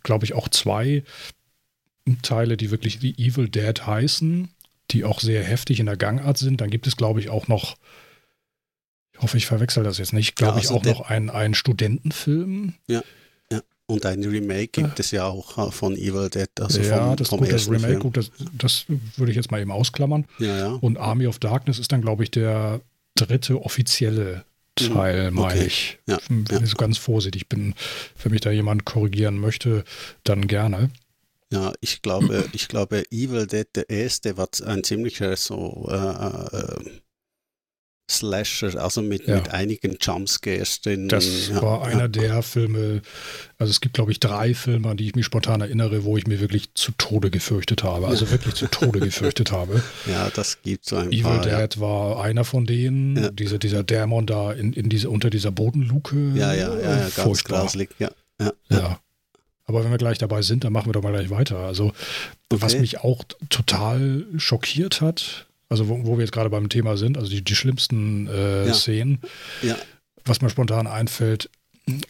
glaube 0.00 0.24
ich, 0.24 0.34
auch 0.34 0.48
zwei 0.48 1.04
Teile, 2.22 2.56
die 2.56 2.70
wirklich 2.70 2.98
die 2.98 3.14
Evil 3.18 3.48
Dead 3.48 3.86
heißen, 3.86 4.48
die 4.90 5.04
auch 5.04 5.20
sehr 5.20 5.42
heftig 5.44 5.80
in 5.80 5.86
der 5.86 5.96
Gangart 5.96 6.38
sind. 6.38 6.60
Dann 6.60 6.70
gibt 6.70 6.86
es, 6.86 6.96
glaube 6.96 7.20
ich, 7.20 7.30
auch 7.30 7.48
noch, 7.48 7.76
ich 9.12 9.22
hoffe, 9.22 9.36
ich 9.36 9.46
verwechsel 9.46 9.84
das 9.84 9.98
jetzt 9.98 10.12
nicht, 10.12 10.36
glaube 10.36 10.54
ja, 10.54 10.62
also 10.62 10.74
ich, 10.74 10.80
auch 10.80 10.84
noch 10.84 11.08
einen, 11.08 11.30
einen 11.30 11.54
Studentenfilm. 11.54 12.74
Ja, 12.88 13.02
ja. 13.50 13.60
Und 13.86 14.04
ein 14.06 14.24
Remake 14.24 14.68
gibt 14.68 14.98
es 15.00 15.10
ja 15.10 15.26
auch 15.26 15.68
äh, 15.68 15.70
von 15.70 15.96
Evil 15.96 16.28
Dead. 16.28 16.48
Also 16.60 16.80
ja, 16.80 17.08
vom, 17.08 17.16
das, 17.16 17.28
vom 17.28 17.38
gut, 17.40 17.52
das 17.52 17.70
Remake, 17.70 17.98
gut, 17.98 18.16
das, 18.16 18.30
das, 18.52 18.86
würde 19.16 19.30
ich 19.30 19.36
jetzt 19.36 19.50
mal 19.50 19.60
eben 19.60 19.70
ausklammern. 19.70 20.26
Ja, 20.38 20.58
ja. 20.58 20.68
Und 20.72 20.98
Army 20.98 21.26
of 21.26 21.38
Darkness 21.38 21.78
ist 21.78 21.92
dann, 21.92 22.02
glaube 22.02 22.24
ich, 22.24 22.30
der 22.30 22.80
dritte 23.14 23.62
offizielle 23.62 24.44
Teil, 24.74 25.30
mhm. 25.30 25.36
meine 25.36 25.54
okay. 25.54 25.66
ich. 25.66 25.98
Ja, 26.06 26.18
Wenn 26.28 26.44
ja. 26.50 26.60
ich 26.62 26.70
so 26.70 26.76
ganz 26.76 26.98
vorsichtig 26.98 27.48
bin, 27.48 27.74
wenn 28.22 28.32
mich 28.32 28.40
da 28.40 28.50
jemand 28.50 28.84
korrigieren 28.84 29.38
möchte, 29.38 29.84
dann 30.24 30.46
gerne. 30.46 30.90
Ja, 31.52 31.72
ich 31.80 32.00
glaube, 32.00 32.48
ich 32.52 32.68
glaube, 32.68 33.04
Evil 33.10 33.46
Dead, 33.46 33.66
der 33.74 33.90
erste, 33.90 34.38
war 34.38 34.48
ein 34.64 34.82
ziemlicher 34.84 35.36
so 35.36 35.86
äh, 35.90 35.94
äh, 35.94 37.01
Slasher, 38.10 38.74
also 38.82 39.00
mit, 39.00 39.26
Ja. 39.26 39.36
mit 39.36 39.50
einigen 39.50 39.96
Jumpscares 40.00 40.80
drin. 40.82 41.08
Das 41.08 41.48
ja, 41.48 41.62
war 41.62 41.80
ja. 41.88 41.94
einer 41.94 42.08
der 42.08 42.42
Filme, 42.42 43.00
also 43.58 43.70
es 43.70 43.80
gibt, 43.80 43.94
glaube 43.94 44.12
ich, 44.12 44.20
drei 44.20 44.54
Filme, 44.54 44.90
an 44.90 44.96
die 44.98 45.06
ich 45.06 45.14
mich 45.14 45.24
spontan 45.24 45.60
erinnere, 45.62 46.04
wo 46.04 46.16
ich 46.18 46.26
mir 46.26 46.40
wirklich 46.40 46.74
zu 46.74 46.92
Tode 46.98 47.30
gefürchtet 47.30 47.82
habe. 47.84 48.08
Also 48.08 48.30
wirklich 48.30 48.54
zu 48.54 48.66
Tode 48.66 49.00
gefürchtet 49.00 49.50
habe. 49.52 49.82
Ja, 50.06 50.28
das 50.30 50.60
gibt 50.62 50.84
so 50.84 50.96
ein 50.96 51.08
Evil 51.10 51.22
paar. 51.22 51.46
ja. 51.48 51.66
Dead 51.66 51.80
war 51.80 52.22
einer 52.22 52.44
von 52.44 52.66
denen. 52.66 53.16
Ja. 53.16 53.30
Diese, 53.30 53.58
dieser 53.58 53.82
Dämon 53.82 54.26
da 54.26 54.52
in, 54.52 54.72
in 54.74 54.88
diese, 54.88 55.08
unter 55.08 55.30
dieser 55.30 55.50
Bodenluke. 55.52 56.32
Ja, 56.34 56.52
ja, 56.52 56.74
ja, 56.74 56.80
ja 56.80 56.96
ganz 56.98 57.12
Furchtbar. 57.14 57.60
grauslig. 57.62 57.90
Ja, 57.98 58.10
ja, 58.40 58.52
Ja. 58.68 58.98
Aber 59.64 59.84
wenn 59.84 59.90
wir 59.92 59.98
gleich 59.98 60.18
dabei 60.18 60.42
sind, 60.42 60.64
dann 60.64 60.72
machen 60.72 60.86
wir 60.88 60.92
doch 60.92 61.02
mal 61.04 61.12
gleich 61.12 61.30
weiter. 61.30 61.58
Also, 61.60 61.92
was 62.50 62.72
Okay. 62.74 62.80
mich 62.82 62.98
auch 62.98 63.22
total 63.48 64.26
schockiert 64.36 65.00
hat, 65.00 65.46
also 65.72 65.88
wo, 65.88 66.04
wo 66.06 66.16
wir 66.16 66.24
jetzt 66.24 66.32
gerade 66.32 66.50
beim 66.50 66.68
Thema 66.68 66.96
sind, 66.96 67.18
also 67.18 67.28
die, 67.30 67.42
die 67.42 67.54
schlimmsten 67.56 68.28
äh, 68.28 68.66
Ja. 68.68 68.74
Szenen, 68.74 69.20
ja. 69.62 69.76
was 70.24 70.40
mir 70.40 70.50
spontan 70.50 70.86
einfällt, 70.86 71.50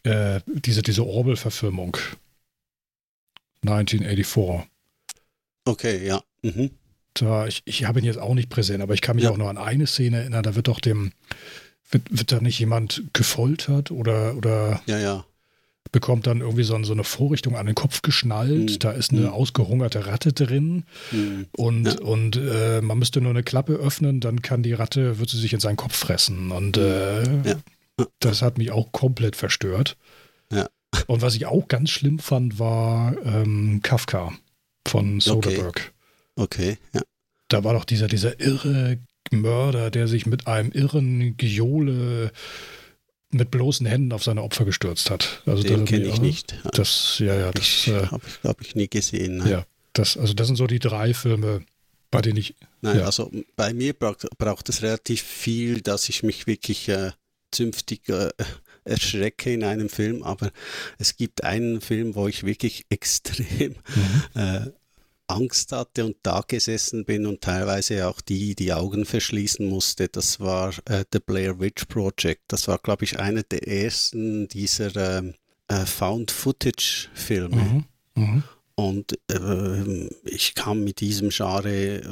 äh, 0.03 0.41
diese, 0.47 0.83
diese 0.83 1.07
Orwell-Verfilmung. 1.07 1.97
1984. 3.67 4.69
Okay, 5.65 6.07
ja. 6.07 6.23
Mhm. 6.43 6.71
Da, 7.15 7.47
ich, 7.47 7.63
ich 7.67 7.85
habe 7.85 8.01
ihn 8.01 8.05
jetzt 8.05 8.19
auch 8.19 8.35
nicht 8.35 8.49
präsent, 8.49 8.83
aber 8.83 8.95
ich 8.95 9.01
kann 9.01 9.17
mich 9.17 9.25
Ja. 9.25 9.31
auch 9.31 9.37
noch 9.37 9.49
an 9.49 9.59
eine 9.59 9.87
Szene 9.87 10.19
erinnern, 10.19 10.43
da 10.43 10.55
wird 10.55 10.69
doch 10.69 10.81
dem, 10.81 11.13
wird, 11.91 12.03
wird 12.11 12.33
da 12.33 12.41
nicht 12.41 12.59
jemand 12.59 13.03
gefoltert 13.13 13.91
oder, 13.91 14.35
oder 14.37 14.83
Ja, 14.87 14.99
ja. 14.99 15.25
Bekommt 15.91 16.27
dann 16.27 16.41
irgendwie 16.41 16.63
so, 16.63 16.83
so 16.85 16.93
eine 16.93 17.05
Vorrichtung 17.05 17.57
an 17.57 17.67
den 17.67 17.75
Kopf 17.75 18.03
geschnallt. 18.03 18.71
Mhm. 18.71 18.79
Da 18.79 18.93
ist 18.93 19.11
eine 19.13 19.23
Mhm. 19.23 19.29
ausgehungerte 19.29 20.07
Ratte 20.07 20.33
drin 20.33 20.85
Mhm. 21.11 21.47
und, 21.57 21.85
Ja. 21.87 22.01
und 22.01 22.37
äh, 22.37 22.81
man 22.81 22.99
müsste 22.99 23.21
nur 23.21 23.31
eine 23.31 23.43
Klappe 23.43 23.75
öffnen, 23.75 24.21
dann 24.21 24.41
kann 24.43 24.63
die 24.63 24.73
Ratte, 24.73 25.19
wird 25.19 25.29
sie 25.31 25.39
sich 25.39 25.53
in 25.53 25.61
seinen 25.61 25.77
Kopf 25.77 25.95
fressen. 25.97 26.51
Und 26.51 26.77
äh, 26.79 27.23
Mhm. 27.29 27.43
Ja. 27.45 28.07
das 28.21 28.41
hat 28.43 28.57
mich 28.59 28.71
auch 28.71 28.93
komplett 28.93 29.37
verstört. 29.37 29.97
Ja. 30.53 30.69
Und 31.09 31.21
was 31.23 31.35
ich 31.35 31.47
auch 31.47 31.69
ganz 31.69 31.91
schlimm 31.91 32.19
fand, 32.19 32.59
war 32.59 33.15
ähm, 33.25 33.81
Kafka 33.83 34.33
von 34.87 35.21
Soderbergh. 35.21 35.81
Okay, 36.37 36.79
ja. 36.95 37.01
Da 37.49 37.65
war 37.65 37.75
doch 37.75 37.85
dieser, 37.85 38.09
dieser 38.09 38.41
irre 38.41 38.99
Mörder, 39.31 39.91
der 39.91 40.09
sich 40.09 40.25
mit 40.27 40.47
einem 40.47 40.73
irren 40.73 41.37
Geole 41.37 42.33
mit 43.33 43.51
bloßen 43.51 43.87
Händen 43.87 44.13
auf 44.13 44.23
seine 44.23 44.43
Opfer 44.43 44.65
gestürzt 44.65 45.11
hat. 45.11 45.43
Also 45.47 45.63
Den 45.63 45.85
kenne 45.85 46.07
ich 46.07 46.21
nicht. 46.21 46.55
Das, 46.73 47.19
ja, 47.19 47.35
ja, 47.35 47.51
das, 47.51 47.65
ich 47.65 47.89
äh, 47.89 48.07
habe 48.07 48.23
ich, 48.27 48.41
glaube 48.41 48.63
ich, 48.63 48.75
nie 48.75 48.89
gesehen. 48.89 49.39
Nein. 49.39 49.49
ja, 49.51 49.67
das, 49.95 50.17
also 50.17 50.35
das 50.35 50.47
sind 50.47 50.57
so 50.57 50.67
die 50.67 50.79
drei 50.79 51.15
Filme, 51.15 51.65
bei 52.11 52.21
denen 52.21 52.37
ich, 52.39 52.55
Nein, 52.83 52.99
Ja. 52.99 53.05
also 53.07 53.31
bei 53.57 53.73
mir 53.73 53.95
braucht, 53.95 54.27
braucht 54.39 54.69
es 54.69 54.83
relativ 54.83 55.23
viel, 55.23 55.81
dass 55.81 56.09
ich 56.09 56.23
mich 56.23 56.47
wirklich 56.47 56.89
äh, 56.89 57.13
zünftig 57.51 58.09
äh, 58.09 58.31
erschrecke 58.85 59.53
in 59.53 59.65
einem 59.65 59.89
Film, 59.89 60.23
aber 60.23 60.51
es 60.99 61.17
gibt 61.17 61.45
einen 61.45 61.81
Film, 61.81 62.15
wo 62.15 62.29
ich 62.29 62.45
wirklich 62.45 62.85
extrem 62.91 63.77
äh, 64.35 64.67
Angst 65.33 65.73
hatte 65.73 66.05
und 66.05 66.17
da 66.23 66.43
gesessen 66.47 67.05
bin 67.05 67.27
und 67.27 67.41
teilweise 67.41 68.09
auch 68.09 68.21
die 68.21 68.55
die 68.55 68.73
Augen 68.73 69.05
verschließen 69.05 69.69
musste. 69.69 70.09
Das 70.09 70.41
war 70.41 70.73
äh, 70.87 71.05
The 71.13 71.21
Blair 71.21 71.59
Witch 71.61 71.87
Project. 71.87 72.43
Das 72.49 72.69
war, 72.69 72.79
glaube 72.79 73.05
ich, 73.05 73.19
einer 73.19 73.43
der 73.43 73.67
ersten 73.67 74.49
dieser 74.49 75.19
ähm, 75.19 75.35
äh, 75.69 75.87
Found-Footage-Filme. 75.87 77.57
Mhm. 77.57 77.85
Mhm. 78.15 78.43
Und 78.75 79.19
ähm, 79.31 80.09
ich 80.25 80.55
kam 80.55 80.83
mit 80.83 81.01
diesem 81.01 81.29
Genre, 81.29 81.99
äh, 81.99 82.03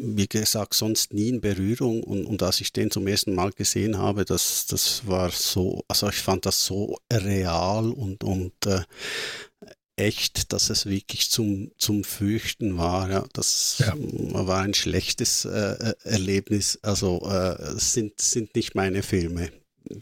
wie 0.00 0.26
gesagt, 0.26 0.74
sonst 0.74 1.12
nie 1.12 1.28
in 1.28 1.40
Berührung. 1.40 2.02
Und, 2.02 2.24
und 2.24 2.42
als 2.42 2.60
ich 2.60 2.72
den 2.72 2.90
zum 2.90 3.06
ersten 3.06 3.34
Mal 3.34 3.52
gesehen 3.52 3.98
habe, 3.98 4.24
das, 4.24 4.66
das 4.66 5.06
war 5.06 5.30
so, 5.30 5.84
also 5.86 6.08
ich 6.08 6.16
fand 6.16 6.46
das 6.46 6.64
so 6.64 6.98
real 7.12 7.90
und, 7.90 8.24
und 8.24 8.66
äh, 8.66 8.82
echt, 9.98 10.52
dass 10.52 10.70
es 10.70 10.86
wirklich 10.86 11.30
zum, 11.30 11.70
zum 11.78 12.04
Fürchten 12.04 12.78
war. 12.78 13.10
Ja, 13.10 13.24
das 13.32 13.82
Ja. 13.86 13.94
war 13.98 14.62
ein 14.62 14.74
schlechtes 14.74 15.44
äh, 15.44 15.94
Erlebnis. 16.04 16.78
Also 16.82 17.22
äh, 17.28 17.60
es 17.76 17.92
sind, 17.92 18.20
sind 18.20 18.54
nicht 18.54 18.74
meine 18.74 19.02
Filme 19.02 19.50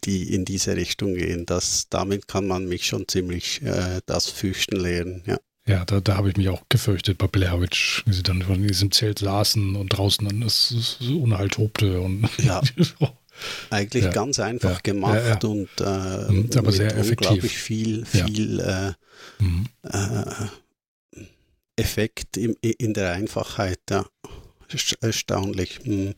die 0.05 0.35
in 0.35 0.45
diese 0.45 0.75
Richtung 0.75 1.15
gehen. 1.15 1.47
Das, 1.47 1.87
damit 1.91 2.27
kann 2.27 2.49
man 2.49 2.67
mich 2.67 2.87
schon 2.87 3.07
ziemlich 3.07 3.63
äh, 3.63 4.01
das 4.07 4.29
Fürchten 4.29 4.75
lernen. 4.77 5.23
Ja. 5.27 5.39
Ja, 5.69 5.85
da, 5.85 6.01
da 6.01 6.17
habe 6.17 6.29
ich 6.31 6.37
mich 6.37 6.49
auch 6.49 6.63
gefürchtet 6.69 7.19
bei 7.19 7.27
Blair 7.29 7.61
Witch, 7.61 8.03
wie 8.07 8.13
sie 8.13 8.23
dann 8.25 8.43
von 8.43 8.61
diesem 8.67 8.91
Zelt 8.91 9.19
saßen 9.21 9.77
und 9.77 9.89
draußen 9.89 10.27
dann 10.29 10.41
das, 10.41 10.73
das 11.01 11.09
Unheil 11.09 11.49
tobte 11.49 12.01
und 12.01 12.29
Ja. 12.39 12.61
Eigentlich 13.71 14.05
Ja. 14.05 14.11
ganz 14.11 14.39
einfach 14.41 14.75
Ja. 14.77 14.81
gemacht 14.83 15.43
Ja, 15.43 15.49
und 15.49 15.69
äh, 15.81 16.33
Mhm, 16.33 16.51
aber 16.57 16.73
sehr 16.73 16.97
effektiv. 16.97 17.29
unglaublich 17.31 17.59
viel, 17.59 18.05
Ja. 18.13 18.27
viel 18.27 18.61
äh, 18.61 18.93
Mhm. 19.43 19.67
äh, 19.83 20.47
Effekt 21.77 22.37
im, 22.37 22.57
in 22.61 22.95
der 22.95 23.13
Einfachheit. 23.13 23.81
Ja. 23.91 24.07
Erst- 24.71 24.97
Erstaunlich. 25.01 25.81
Mhm. 25.85 26.15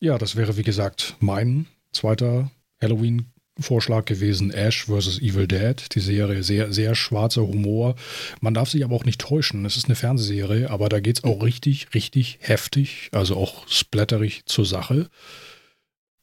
Ja, 0.00 0.18
das 0.18 0.36
wäre 0.36 0.56
wie 0.56 0.62
gesagt 0.62 1.16
mein 1.20 1.66
zweiter 1.92 2.50
Halloween-Vorschlag 2.82 4.04
gewesen, 4.04 4.50
Ash 4.50 4.84
vs. 4.86 5.18
Evil 5.20 5.46
Dead. 5.46 5.76
Die 5.94 6.00
Serie, 6.00 6.42
sehr, 6.42 6.72
sehr 6.72 6.94
schwarzer 6.94 7.42
Humor. 7.46 7.94
Man 8.40 8.52
darf 8.54 8.68
sich 8.70 8.84
aber 8.84 8.94
auch 8.94 9.04
nicht 9.04 9.20
täuschen. 9.20 9.64
Es 9.64 9.76
ist 9.76 9.86
eine 9.86 9.94
Fernsehserie, 9.94 10.68
aber 10.68 10.88
da 10.90 11.00
geht 11.00 11.18
es 11.18 11.24
auch 11.24 11.42
richtig, 11.42 11.94
richtig 11.94 12.38
heftig, 12.42 13.08
also 13.12 13.36
auch 13.36 13.66
splatterig 13.68 14.42
zur 14.46 14.66
Sache. 14.66 15.08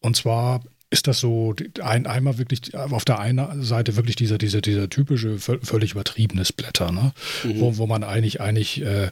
Und 0.04 0.16
zwar 0.16 0.62
ist 0.92 1.08
das 1.08 1.20
so 1.20 1.56
ein, 1.82 2.06
einmal 2.06 2.38
wirklich 2.38 2.76
auf 2.76 3.04
der 3.04 3.18
einen 3.20 3.64
Seite 3.64 3.96
wirklich 3.96 4.16
dieser, 4.16 4.38
dieser, 4.38 4.62
dieser 4.62 4.90
typische, 4.90 5.40
völ- 5.40 5.66
völlig 5.66 5.94
übertriebene 5.94 6.46
Splatter, 6.46 6.92
ne? 6.92 7.14
Mhm. 7.44 7.60
wo, 7.60 7.78
wo 7.78 7.88
man 7.88 8.04
eigentlich, 8.04 8.40
eigentlich 8.42 8.82
äh, 8.84 9.10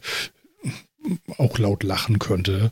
auch 1.39 1.57
laut 1.57 1.81
lachen 1.81 2.19
könnte 2.19 2.71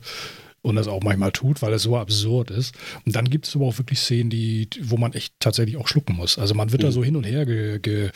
und 0.62 0.76
das 0.76 0.88
auch 0.88 1.02
manchmal 1.02 1.32
tut, 1.32 1.62
weil 1.62 1.72
es 1.72 1.82
so 1.82 1.96
absurd 1.96 2.50
ist. 2.50 2.74
Und 3.06 3.16
dann 3.16 3.30
gibt 3.30 3.46
es 3.46 3.56
aber 3.56 3.66
auch 3.66 3.78
wirklich 3.78 3.98
Szenen, 3.98 4.28
die, 4.30 4.68
wo 4.82 4.96
man 4.96 5.12
echt 5.14 5.34
tatsächlich 5.40 5.76
auch 5.76 5.88
schlucken 5.88 6.14
muss. 6.16 6.38
Also 6.38 6.54
man 6.54 6.70
wird 6.72 6.82
da 6.82 6.88
Mhm. 6.88 6.92
so 6.92 7.04
hin 7.04 7.16
und 7.16 7.24
her 7.24 7.46
ge, 7.46 7.78
ge, 7.78 8.10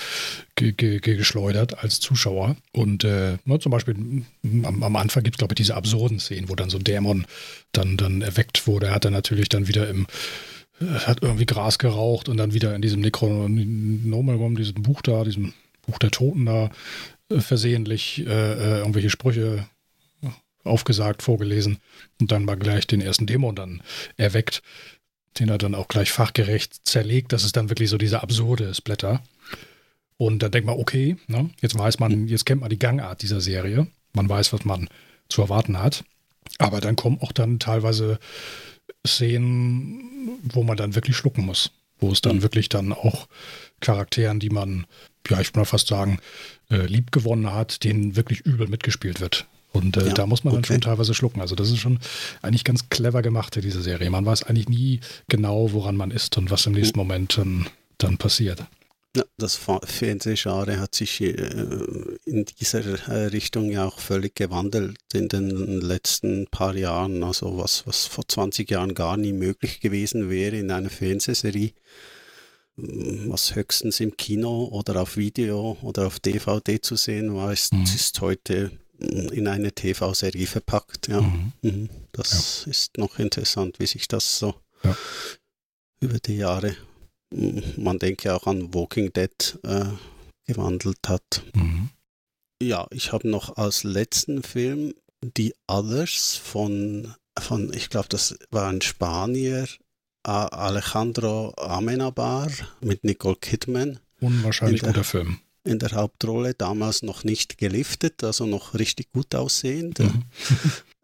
ge, 0.55 0.73
ge, 0.73 0.99
ge, 1.01 1.17
geschleudert 1.17 1.79
als 1.83 2.01
Zuschauer. 2.01 2.57
Und 2.73 3.03
äh, 3.05 3.39
ne, 3.45 3.59
zum 3.61 3.73
Beispiel 3.73 3.95
am, 4.63 4.83
am 4.83 4.97
Anfang 4.97 5.23
gibt 5.23 5.37
es, 5.37 5.39
glaube 5.39 5.53
ich, 5.53 5.57
diese 5.57 5.75
absurden 5.75 6.21
Szenen, 6.21 6.49
wo 6.49 6.55
dann 6.55 6.71
so 6.71 6.79
ein 6.79 6.85
Dämon 6.85 7.27
dann, 7.73 7.97
dann 7.97 8.21
erweckt 8.21 8.67
wurde. 8.67 8.87
Er 8.89 8.95
hat 8.95 9.05
dann 9.07 9.13
natürlich 9.15 9.49
dann 9.49 9.67
wieder 9.69 9.89
im 9.89 10.07
äh, 10.81 10.85
hat 10.85 11.23
irgendwie 11.23 11.47
Gras 11.47 11.79
geraucht 11.79 12.29
und 12.29 12.37
dann 12.37 12.53
wieder 12.53 12.75
in 12.75 12.83
diesem 12.83 13.01
Necronomicon, 13.01 14.57
diesem 14.57 14.83
Buch 14.83 15.03
da, 15.03 15.25
diesem 15.25 15.55
Buch 15.87 15.99
der 15.99 16.11
Toten 16.11 16.47
da, 16.47 16.71
äh, 17.31 17.41
versehentlich 17.41 18.27
äh, 18.27 18.31
äh, 18.31 18.79
irgendwelche 18.79 19.11
Sprüche 19.11 19.67
aufgesagt, 20.65 21.23
vorgelesen 21.23 21.79
und 22.21 22.33
dann 22.33 22.45
mal 22.45 22.57
gleich 22.57 22.87
den 22.87 23.01
ersten 23.01 23.27
Dämon 23.27 23.55
dann 23.55 23.83
erweckt, 24.17 24.63
den 25.39 25.49
er 25.49 25.59
dann 25.59 25.75
auch 25.75 25.89
gleich 25.89 26.13
fachgerecht 26.13 26.87
zerlegt. 26.87 27.33
Das 27.33 27.45
ist 27.45 27.57
dann 27.57 27.69
wirklich 27.69 27.91
so 27.91 27.99
dieser 27.99 28.23
absurde 28.23 28.75
Splatter. 28.75 29.23
Und 30.17 30.43
dann 30.43 30.53
denkt 30.53 30.67
man, 30.67 30.79
okay, 30.79 31.17
ne, 31.27 31.51
jetzt 31.61 31.77
weiß 31.77 31.99
man, 31.99 32.29
jetzt 32.29 32.47
kennt 32.47 32.61
man 32.61 32.71
die 32.71 32.79
Gangart 32.79 33.23
dieser 33.23 33.41
Serie. 33.41 33.89
Man 34.13 34.29
weiß, 34.29 34.53
was 34.53 34.65
man 34.65 34.89
zu 35.29 35.43
erwarten 35.43 35.81
hat. 35.83 36.05
Aber 36.59 36.81
dann 36.81 36.95
kommen 36.95 37.19
auch 37.21 37.33
dann 37.33 37.59
teilweise 37.59 38.19
Szenen, 39.07 40.39
wo 40.43 40.63
man 40.63 40.77
dann 40.77 40.95
wirklich 40.95 41.17
schlucken 41.17 41.45
muss. 41.45 41.71
Wo 41.99 42.11
es 42.11 42.21
dann 42.21 42.37
Mhm. 42.37 42.43
wirklich 42.43 42.69
dann 42.69 42.93
auch 42.93 43.29
Charakteren, 43.81 44.41
die 44.41 44.51
man, 44.51 44.87
ja, 45.29 45.41
ich 45.41 45.49
würde 45.49 45.61
mal 45.61 45.65
fast 45.65 45.89
sagen, 45.89 46.19
äh, 46.71 46.87
lieb 46.87 47.13
gewonnen 47.13 47.53
hat, 47.53 47.85
denen 47.85 48.17
wirklich 48.17 48.41
übel 48.41 48.69
mitgespielt 48.69 49.21
wird. 49.21 49.47
Und 49.75 49.97
äh, 49.97 50.07
Ja, 50.07 50.13
da 50.15 50.27
muss 50.27 50.45
man 50.45 50.55
dann 50.55 50.61
okay. 50.65 50.75
schon 50.75 50.81
teilweise 50.81 51.13
schlucken. 51.15 51.41
Also 51.41 51.55
das 51.55 51.69
ist 51.71 51.79
schon 51.79 51.99
eigentlich 52.43 52.65
ganz 52.65 52.89
clever 52.89 53.23
gemacht, 53.23 53.57
diese 53.63 53.83
Serie. 53.83 54.09
Man 54.09 54.25
weiß 54.25 54.45
eigentlich 54.45 54.69
nie 54.69 55.01
genau, 55.29 55.73
woran 55.73 55.97
man 55.97 56.11
ist 56.11 56.39
und 56.39 56.51
was 56.51 56.65
im 56.67 56.73
nächsten 56.73 56.99
Moment 56.99 57.37
dann, 57.37 57.67
dann 57.99 58.17
passiert. 58.17 58.65
Ja, 59.17 59.23
das 59.37 59.55
Fernsehgenre 59.85 60.81
hat 60.81 60.95
sich 60.95 61.21
äh, 61.21 61.33
in 62.25 62.45
dieser 62.61 62.81
äh, 63.09 63.27
Richtung 63.27 63.71
ja 63.71 63.85
auch 63.85 64.01
völlig 64.01 64.35
gewandelt 64.35 64.97
in 65.13 65.29
den 65.29 65.81
letzten 65.81 66.47
paar 66.49 66.75
Jahren. 66.77 67.23
Also 67.23 67.57
was, 67.57 67.87
was 67.87 68.07
vor 68.07 68.27
20 68.27 68.69
Jahren 68.71 68.95
gar 68.95 69.17
nie 69.17 69.33
möglich 69.33 69.79
gewesen 69.81 70.31
wäre 70.31 70.57
in 70.57 70.71
einer 70.73 70.91
Fernsehserie, 70.91 71.75
mm, 72.77 73.31
was 73.31 73.55
höchstens 73.55 74.01
im 74.01 74.17
Kino 74.17 74.65
oder 74.73 75.01
auf 75.03 75.17
Video 75.17 75.77
oder 75.83 76.09
auf 76.09 76.19
DVD 76.19 76.81
zu 76.81 76.97
sehen 76.97 77.35
war, 77.37 77.53
ist, 77.53 77.73
Mhm. 77.73 77.85
ist 77.85 78.21
heute 78.21 78.73
in 79.09 79.47
eine 79.49 79.73
TV-Serie 79.73 80.47
verpackt. 80.47 81.09
Ja. 81.09 81.21
Mhm. 81.21 81.53
Mhm. 81.63 81.89
Das 82.13 82.67
ist 82.67 82.97
noch 82.99 83.19
interessant, 83.19 83.79
wie 83.79 83.87
sich 83.87 84.09
das 84.09 84.39
so 84.39 84.55
Ja. 84.83 84.97
über 86.01 86.19
die 86.19 86.37
Jahre, 86.37 86.77
man 87.31 87.99
denke 87.99 88.35
auch 88.35 88.47
an 88.47 88.73
Walking 88.75 89.13
Dead, 89.13 89.59
äh, 89.65 89.85
gewandelt 90.47 90.99
hat. 91.09 91.43
Mhm. 91.55 91.91
Ja, 92.63 92.87
ich 92.91 93.13
habe 93.13 93.29
noch 93.29 93.57
als 93.57 93.83
letzten 93.83 94.43
Film 94.43 94.95
The 95.37 95.55
Others 95.67 96.37
von, 96.37 97.15
von 97.39 97.73
ich 97.73 97.89
glaube, 97.91 98.09
das 98.09 98.37
war 98.51 98.69
ein 98.69 98.81
Spanier, 98.83 99.67
Alejandro 100.23 101.53
Amenabar 101.57 102.51
mit 102.81 103.05
Nicole 103.05 103.37
Kidman. 103.37 103.99
Unwahrscheinlich 104.21 104.83
guter 104.83 105.05
Film. 105.05 105.41
In 105.65 105.79
der 105.79 105.93
Hauptrolle, 105.93 106.55
damals 106.55 107.03
noch 107.03 107.25
nicht 107.25 107.59
geliftet, 107.59 108.23
also 108.23 108.45
noch 108.47 108.75
richtig 108.75 109.11
gut 109.13 109.35
aussehend. 109.35 109.99
Mhm. 110.01 110.23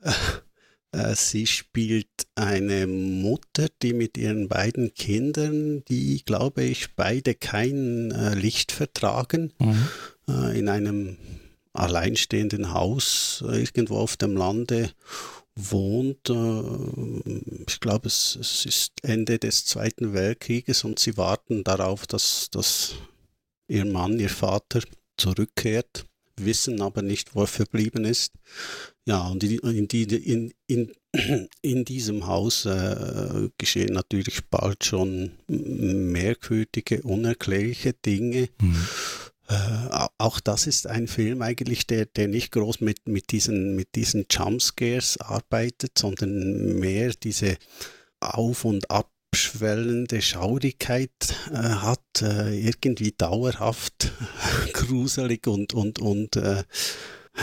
Äh, 0.93 1.15
sie 1.15 1.47
spielt 1.47 2.09
eine 2.35 2.87
Mutter, 2.87 3.69
die 3.83 3.93
mit 3.93 4.17
ihren 4.17 4.49
beiden 4.49 4.93
Kindern, 4.95 5.85
die, 5.85 6.23
glaube 6.25 6.65
ich, 6.65 6.95
beide 6.97 7.35
kein 7.35 8.11
äh, 8.11 8.35
Licht 8.35 8.73
vertragen, 8.73 9.53
mhm. 9.59 9.89
äh, 10.29 10.59
in 10.59 10.69
einem 10.69 11.17
alleinstehenden 11.73 12.73
Haus 12.73 13.45
irgendwo 13.47 13.99
auf 13.99 14.17
dem 14.17 14.37
Lande 14.37 14.91
wohnt. 15.55 16.31
Ich 17.69 17.79
glaube, 17.81 18.09
es, 18.09 18.37
es, 18.41 18.67
ist 18.67 18.93
Ende 19.03 19.39
des 19.39 19.67
Zweiten 19.67 20.15
Weltkrieges 20.15 20.83
und 20.83 20.99
sie 20.99 21.17
warten 21.17 21.63
darauf, 21.63 22.09
dass, 22.09 22.51
dass 22.51 22.95
ihr 23.71 23.85
Mann, 23.85 24.19
ihr 24.19 24.29
Vater 24.29 24.81
zurückkehrt, 25.17 26.05
wissen 26.37 26.81
aber 26.81 27.03
nicht, 27.03 27.35
wo 27.35 27.43
er 27.43 27.47
verblieben 27.47 28.05
ist. 28.05 28.33
Ja, 29.07 29.29
und 29.29 29.43
in, 29.45 29.87
in, 29.89 30.53
in, 30.67 30.93
in 31.63 31.85
diesem 31.85 32.27
Haus 32.27 32.67
äh, 32.67 33.49
geschehen 33.59 33.95
natürlich 33.95 34.47
bald 34.51 34.85
schon 34.85 35.33
merkwürdige, 35.49 37.03
unerklärliche 37.03 37.93
Dinge. 37.93 38.49
Mhm. 38.61 38.87
Äh, 39.49 40.07
auch 40.19 40.41
das 40.41 40.67
ist 40.67 40.87
ein 40.87 41.09
Film 41.09 41.43
eigentlich, 41.43 41.87
der, 41.87 42.07
der 42.07 42.29
nicht 42.29 42.53
groß 42.53 42.81
mit, 42.81 43.09
mit, 43.09 43.33
diesen, 43.33 43.75
mit 43.75 43.95
diesen 43.95 44.27
Jumpscares 44.31 45.19
arbeitet, 45.19 45.99
sondern 45.99 46.79
mehr 46.79 47.13
diese 47.21 47.57
auf- 48.21 48.65
und 48.65 48.91
abschwellende 49.31 50.21
Schaurigkeit 50.23 51.35
äh, 51.53 51.57
hat, 51.57 52.23
äh, 52.23 52.59
irgendwie 52.59 53.13
dauerhaft 53.17 54.13
gruselig 54.73 55.47
und, 55.47 55.73
und, 55.73 56.01
und 56.01 56.35
äh, 56.37 56.65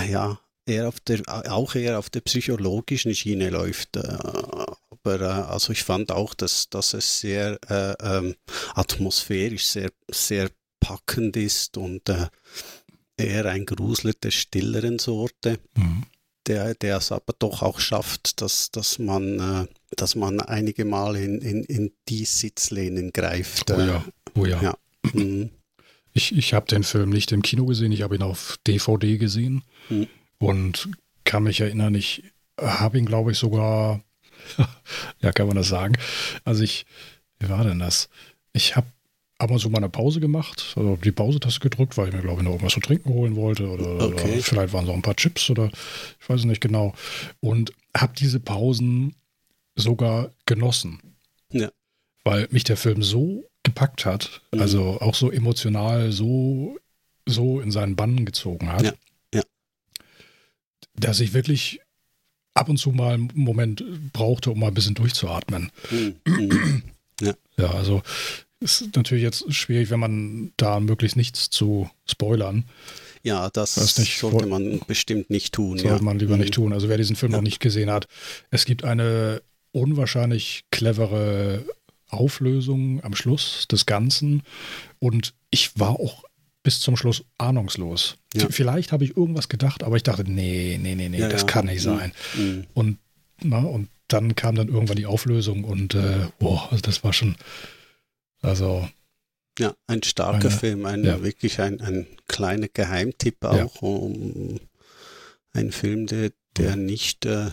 ja, 0.10 0.38
eher 0.65 0.89
auf 0.89 1.00
der, 1.00 1.21
auch 1.28 1.76
eher 1.76 1.97
auf 1.97 2.10
der 2.10 2.21
psychologischen 2.21 3.15
Schiene 3.15 3.50
läuft. 3.50 3.95
Äh, 3.95 4.02
aber 4.02 5.21
äh, 5.21 5.23
also 5.23 5.71
ich 5.71 5.84
fand 5.84 6.12
auch, 6.12 6.34
dass, 6.34 6.69
dass 6.69 6.93
es 6.93 7.21
sehr 7.21 7.58
äh, 7.69 7.93
ähm, 8.02 8.36
atmosphärisch, 8.76 9.67
sehr, 9.67 9.91
sehr 10.12 10.50
packend 10.82 11.38
ist 11.38 11.78
und 11.78 12.04
eher 13.17 13.45
ein 13.45 13.65
Grusler 13.65 14.13
der 14.13 14.32
stilleren 14.32 15.00
Sorte. 15.00 15.60
Mhm. 15.76 16.04
Der, 16.48 16.76
der 16.76 16.98
es 16.98 17.12
aber 17.12 17.34
doch 17.38 17.62
auch 17.62 17.80
schafft, 17.80 18.42
dass, 18.42 18.72
dass, 18.72 19.00
man, 19.00 19.40
äh, 19.40 19.68
dass 19.96 20.16
man 20.16 20.40
einige 20.40 20.86
Mal 20.86 21.16
in, 21.18 21.40
in, 21.40 21.64
in 21.64 21.92
die 22.08 22.26
Sitzlehnen 22.26 23.12
greift. 23.12 23.70
Oh 23.72 23.80
ja, 23.80 24.06
oh 24.36 24.46
ja. 24.46 24.62
ja. 24.62 24.78
Mhm. 25.14 25.50
Ich, 26.14 26.36
ich 26.36 26.54
habe 26.54 26.66
den 26.68 26.84
Film 26.84 27.10
nicht 27.10 27.32
im 27.32 27.42
Kino 27.42 27.66
gesehen, 27.66 27.92
ich 27.92 28.02
habe 28.02 28.16
ihn 28.16 28.24
auf 28.24 28.58
DVD 28.66 29.18
gesehen 29.18 29.64
mhm. 29.90 30.08
und 30.40 30.90
kann 31.26 31.44
mich 31.44 31.62
erinnern, 31.62 31.94
ich 31.94 32.24
habe 32.60 32.98
ihn, 32.98 33.06
glaube 33.06 33.34
ich, 33.34 33.38
sogar, 33.38 34.02
ja, 35.22 35.32
kann 35.32 35.48
man 35.48 35.58
das 35.58 35.68
sagen. 35.68 35.96
Also 36.44 36.64
ich, 36.64 36.86
wie 37.40 37.50
war 37.50 37.64
denn 37.64 37.80
das? 37.80 38.10
Ich 38.54 38.76
habe 38.76 38.88
ab 39.39 39.52
und 39.52 39.60
zu 39.60 39.69
mal 39.69 39.78
eine 39.78 39.89
Pause 39.89 40.19
gemacht, 40.19 40.73
also 40.76 40.95
die 40.95 41.12
Pausetaste 41.12 41.60
gedrückt, 41.60 41.97
weil 41.97 42.10
ich 42.10 42.15
mir, 42.15 42.21
glaube 42.21 42.41
ich, 42.41 42.43
noch 42.43 42.52
irgendwas 42.52 42.73
zu 42.73 42.80
trinken 42.80 43.10
holen 43.10 43.36
wollte 43.36 43.69
oder, 43.69 44.06
okay. 44.06 44.06
oder 44.06 44.43
vielleicht 44.43 44.73
waren 44.73 44.86
es 44.86 44.89
auch 44.89 44.95
ein 44.95 45.02
paar 45.02 45.15
Chips 45.15 45.50
oder 45.50 45.69
ich 46.19 46.30
weiß 46.30 46.39
es 46.39 46.45
nicht 46.45 46.62
genau. 46.62 46.93
Und 47.39 47.71
habe 47.95 48.13
diese 48.17 48.39
Pausen 48.39 49.15
sogar 49.76 50.32
genossen. 50.45 51.00
Ja. 51.52 51.69
Weil 52.23 52.47
mich 52.52 52.63
der 52.63 52.78
Film 52.78 53.04
so 53.04 53.50
gepackt 53.63 54.06
hat, 54.06 54.41
mhm. 54.52 54.62
also 54.62 55.00
auch 55.02 55.15
so 55.15 55.32
emotional 55.32 56.12
so, 56.12 56.78
so 57.26 57.60
in 57.60 57.71
seinen 57.71 57.95
Bann 57.95 58.26
gezogen 58.26 58.71
hat, 58.71 58.84
ja. 58.84 58.93
Ja. 59.34 59.43
dass 60.95 61.19
ich 61.19 61.34
wirklich 61.34 61.80
ab 62.56 62.69
und 62.69 62.78
zu 62.78 62.91
mal 62.91 63.13
einen 63.13 63.32
Moment 63.36 63.84
brauchte, 64.13 64.50
um 64.50 64.60
mal 64.60 64.69
ein 64.69 64.73
bisschen 64.73 64.95
durchzuatmen. 64.95 65.71
Mhm. 65.91 66.15
mhm. 66.26 66.84
Ja. 67.19 67.34
ja, 67.58 67.71
also 67.71 68.04
ist 68.60 68.96
natürlich 68.96 69.24
jetzt 69.24 69.54
schwierig, 69.54 69.89
wenn 69.89 70.00
man 70.00 70.52
da 70.58 70.80
möglichst 70.80 71.15
nichts 71.15 71.50
zu 71.50 71.89
spoilern. 72.06 72.65
Ja, 73.24 73.50
das 73.50 73.98
nicht, 73.98 74.20
sollte 74.20 74.48
man 74.48 74.80
bestimmt 74.88 75.30
nicht 75.30 75.54
tun. 75.54 75.78
Sollte 75.78 75.98
ja. 75.98 76.02
man 76.02 76.20
lieber 76.20 76.36
mhm. 76.36 76.41
nicht 76.41 76.54
tun. 76.54 76.74
Also 76.74 76.89
wer 76.89 76.98
diesen 76.98 77.15
Film 77.15 77.32
ja. 77.32 77.38
noch 77.38 77.43
nicht 77.43 77.60
gesehen 77.60 77.91
hat, 77.91 78.08
es 78.52 78.65
gibt 78.65 78.84
eine 78.84 79.41
unwahrscheinlich 79.72 80.63
clevere 80.72 81.65
Auflösung 82.10 83.04
am 83.04 83.15
Schluss 83.15 83.67
des 83.67 83.86
Ganzen. 83.86 84.43
Und 85.00 85.34
ich 85.50 85.78
war 85.80 86.00
auch 86.00 86.24
bis 86.63 86.80
zum 86.80 86.98
Schluss 86.98 87.24
ahnungslos. 87.38 88.17
Ja. 88.34 88.48
Vielleicht 88.50 88.91
habe 88.91 89.04
ich 89.04 89.15
irgendwas 89.15 89.50
gedacht, 89.50 89.84
aber 89.84 89.98
ich 89.98 90.04
dachte, 90.04 90.24
nee, 90.30 90.80
nee, 90.82 90.96
nee, 90.96 91.10
nee, 91.10 91.20
das 91.20 91.48
kann 91.48 91.65
nicht 91.65 91.86
mhm. 91.86 91.98
sein. 91.98 92.12
Mhm. 92.36 92.67
Und, 92.74 92.98
na, 93.41 93.60
und 93.60 93.89
dann 94.08 94.36
kam 94.36 94.56
dann 94.56 94.70
irgendwann 94.70 94.98
die 94.98 95.06
Auflösung 95.06 95.63
und 95.63 95.96
äh, 95.96 96.28
boah, 96.39 96.70
also 96.72 96.82
das 96.82 97.04
war 97.04 97.13
schon 97.13 97.36
also. 98.48 98.88
Ja, 99.60 99.74
ein 99.88 100.04
starker 100.04 100.50
eine, 100.50 100.58
Film, 100.58 100.86
ein, 100.86 101.04
ja. 101.04 101.24
wirklich 101.24 101.60
ein, 101.60 101.82
ein 101.82 102.06
kleiner 102.28 102.68
Geheimtipp 102.68 103.44
auch. 103.44 103.56
Ja. 103.56 103.68
Um, 103.82 104.60
ein 105.54 105.72
Film, 105.72 106.06
der, 106.06 106.32
der 106.58 106.76
nicht 106.76 107.26
äh, 107.26 107.50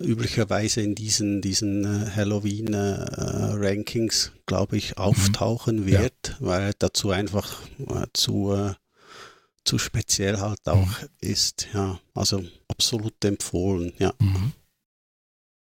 üblicherweise 0.00 0.80
in 0.80 0.94
diesen, 0.94 1.40
diesen 1.40 1.84
äh, 1.84 2.10
Halloween-Rankings, 2.10 4.26
äh, 4.26 4.30
glaube 4.46 4.76
ich, 4.76 4.98
auftauchen 4.98 5.80
mhm. 5.80 5.86
wird, 5.86 6.28
ja. 6.28 6.36
weil 6.40 6.62
er 6.62 6.74
dazu 6.78 7.10
einfach 7.10 7.60
äh, 7.78 8.06
zu, 8.12 8.52
äh, 8.52 8.74
zu 9.64 9.78
speziell 9.78 10.38
halt 10.38 10.66
auch 10.66 10.86
mhm. 10.86 11.08
ist. 11.20 11.68
Ja, 11.74 11.98
also 12.14 12.44
absolut 12.68 13.24
empfohlen, 13.24 13.92
ja. 13.98 14.14
Mhm. 14.18 14.52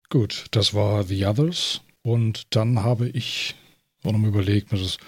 Gut, 0.08 0.46
das 0.50 0.74
war 0.74 1.04
The 1.04 1.26
Others. 1.26 1.80
Und 2.02 2.54
dann 2.54 2.82
habe 2.82 3.08
ich 3.08 3.54
auch 4.04 4.12
nochmal 4.12 4.30
überlegt, 4.30 4.72
das 4.72 4.98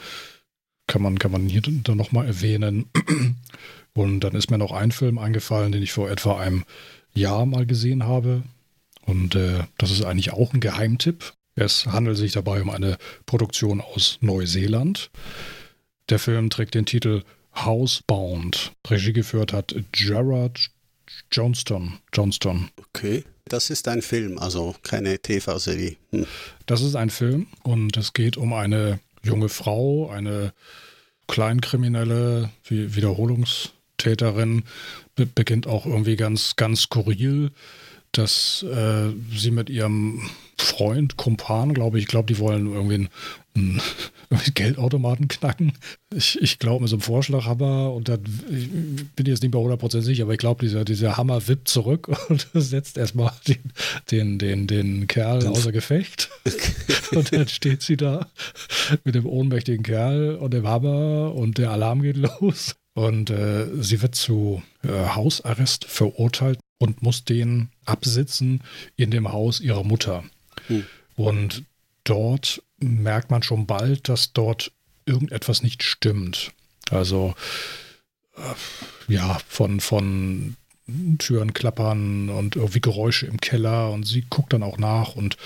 kann 0.87 1.03
man, 1.03 1.19
kann 1.19 1.33
man 1.33 1.49
hier 1.49 1.63
dann 1.63 1.97
nochmal 1.97 2.27
erwähnen. 2.27 2.87
Und 3.95 4.21
dann 4.21 4.35
ist 4.35 4.51
mir 4.51 4.59
noch 4.59 4.73
ein 4.73 4.91
Film 4.91 5.19
eingefallen, 5.19 5.73
den 5.73 5.83
ich 5.83 5.93
vor 5.93 6.11
etwa 6.11 6.39
einem 6.39 6.65
Jahr 7.15 7.47
mal 7.47 7.65
gesehen 7.65 8.05
habe. 8.05 8.43
Und 9.07 9.35
äh, 9.37 9.65
das 9.79 9.91
ist 9.91 10.05
eigentlich 10.05 10.33
auch 10.33 10.53
ein 10.53 10.61
Geheimtipp. 10.61 11.33
Es 11.55 11.87
handelt 11.87 12.17
sich 12.17 12.33
dabei 12.33 12.61
um 12.61 12.71
eine 12.71 12.99
Produktion 13.27 13.81
aus 13.81 14.19
Neuseeland. 14.21 15.11
Der 16.09 16.19
Film 16.19 16.51
trägt 16.51 16.75
den 16.75 16.87
Titel 16.87 17.23
Housebound. 17.55 18.73
Regie 18.89 19.13
geführt 19.13 19.53
hat 19.53 19.75
Gerard 19.93 20.71
Johnston. 21.31 21.99
Johnston. 22.13 22.71
Okay. 22.77 23.25
Das 23.47 23.71
ist 23.71 23.89
ein 23.89 24.01
Film, 24.03 24.39
also 24.39 24.75
keine 24.83 25.19
TV-Serie. 25.19 25.97
Hm. 26.11 26.27
Das 26.67 26.81
ist 26.81 26.97
ein 26.97 27.11
Film 27.11 27.47
und 27.63 27.97
es 27.97 28.13
geht 28.15 28.37
um 28.37 28.53
eine 28.53 29.01
junge 29.23 29.49
Frau, 29.49 30.09
eine 30.09 30.53
Kleinkriminelle, 31.27 32.51
Wiederholungstäterin, 32.69 34.65
Be 35.15 35.27
beginnt 35.27 35.67
auch 35.67 35.87
irgendwie 35.87 36.17
ganz, 36.17 36.57
ganz 36.57 36.83
skurril, 36.83 37.51
dass 38.13 38.63
äh, 38.63 39.11
sie 39.35 39.51
mit 39.51 39.71
ihrem 39.71 40.29
Freund, 40.59 41.17
Kumpan, 41.17 41.75
glaube 41.75 41.99
ich, 41.99 42.05
ich 42.05 42.09
glaube, 42.09 42.33
die 42.33 42.39
wollen 42.39 42.73
irgendwie 42.73 42.95
einen 42.95 43.09
Geldautomaten 44.55 45.29
knacken. 45.29 45.73
Ich, 46.15 46.41
ich 46.41 46.59
glaube, 46.59 46.83
mit 46.83 46.91
so 46.91 46.97
einem 46.97 47.03
Vorschlaghammer 47.03 47.93
und 47.93 48.09
dann 48.09 48.21
ich 48.51 48.69
bin 49.15 49.27
jetzt 49.27 49.43
nicht 49.43 49.55
mehr 49.55 49.63
100% 49.63 50.01
sicher, 50.01 50.25
aber 50.25 50.33
ich 50.33 50.39
glaube, 50.39 50.65
dieser, 50.65 50.85
dieser 50.85 51.17
Hammer 51.17 51.47
wippt 51.47 51.69
zurück 51.69 52.09
und 52.29 52.49
setzt 52.55 52.99
erstmal 52.99 53.33
den, 53.47 53.73
den, 54.11 54.39
den, 54.39 54.67
den 54.67 55.07
Kerl 55.07 55.47
außer 55.47 55.73
Gefecht. 55.73 56.31
und 57.13 57.33
dann 57.33 57.49
steht 57.49 57.83
sie 57.83 57.97
da 57.97 58.29
mit 59.05 59.15
dem 59.15 59.27
ohnmächtigen 59.27 59.85
Kerl 59.85 60.37
und 60.37 60.53
dem 60.53 60.67
Hammer 60.67 61.35
und 61.35 61.59
der 61.59 61.71
Alarm 61.71 62.03
geht 62.03 62.17
los. 62.17 62.77
Und 62.95 63.31
äh, 63.31 63.67
sie 63.81 64.03
wird 64.03 64.15
zu 64.15 64.63
äh, 64.85 64.89
Hausarrest 64.89 65.85
verurteilt 65.85 66.61
und 66.79 67.03
muss 67.03 67.25
den 67.25 67.71
absitzen 67.85 68.63
in 68.97 69.11
dem 69.11 69.33
Haus 69.33 69.61
ihrer 69.61 69.83
Mutter. 69.83 70.23
Hm. 70.69 70.85
Und 71.17 71.65
dort 72.05 72.63
merkt 72.79 73.31
man 73.31 73.43
schon 73.43 73.67
bald, 73.67 74.09
dass 74.09 74.33
dort 74.33 74.73
irgendetwas 75.07 75.63
nicht 75.63 75.83
stimmt. 75.83 76.53
Also 76.91 77.35
äh, 78.37 79.13
ja, 79.13 79.39
von, 79.49 79.81
von 79.81 80.57
Türen 81.19 81.55
klappern 81.55 82.29
und 82.29 82.57
irgendwie 82.57 82.81
Geräusche 82.81 83.27
im 83.27 83.41
Keller 83.41 83.91
und 83.91 84.05
sie 84.05 84.23
guckt 84.23 84.53
dann 84.53 84.63
auch 84.63 84.79
nach 84.79 85.17
und 85.17 85.37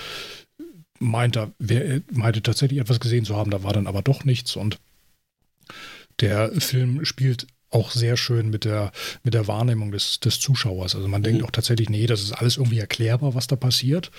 meinte, 0.99 1.51
wer 1.59 2.01
meinte 2.11 2.43
tatsächlich 2.43 2.79
etwas 2.79 2.99
gesehen 2.99 3.25
zu 3.25 3.35
haben, 3.35 3.51
da 3.51 3.63
war 3.63 3.73
dann 3.73 3.87
aber 3.87 4.01
doch 4.01 4.25
nichts 4.25 4.55
und 4.55 4.79
der 6.19 6.51
Film 6.59 7.05
spielt 7.05 7.47
auch 7.69 7.91
sehr 7.91 8.17
schön 8.17 8.49
mit 8.49 8.65
der, 8.65 8.91
mit 9.23 9.33
der 9.33 9.47
Wahrnehmung 9.47 9.91
des, 9.91 10.19
des 10.19 10.39
Zuschauers. 10.39 10.95
Also 10.95 11.07
man 11.07 11.21
mhm. 11.21 11.25
denkt 11.25 11.43
auch 11.43 11.51
tatsächlich, 11.51 11.89
nee, 11.89 12.07
das 12.07 12.21
ist 12.21 12.33
alles 12.33 12.57
irgendwie 12.57 12.79
erklärbar, 12.79 13.35
was 13.35 13.47
da 13.47 13.55
passiert. 13.55 14.11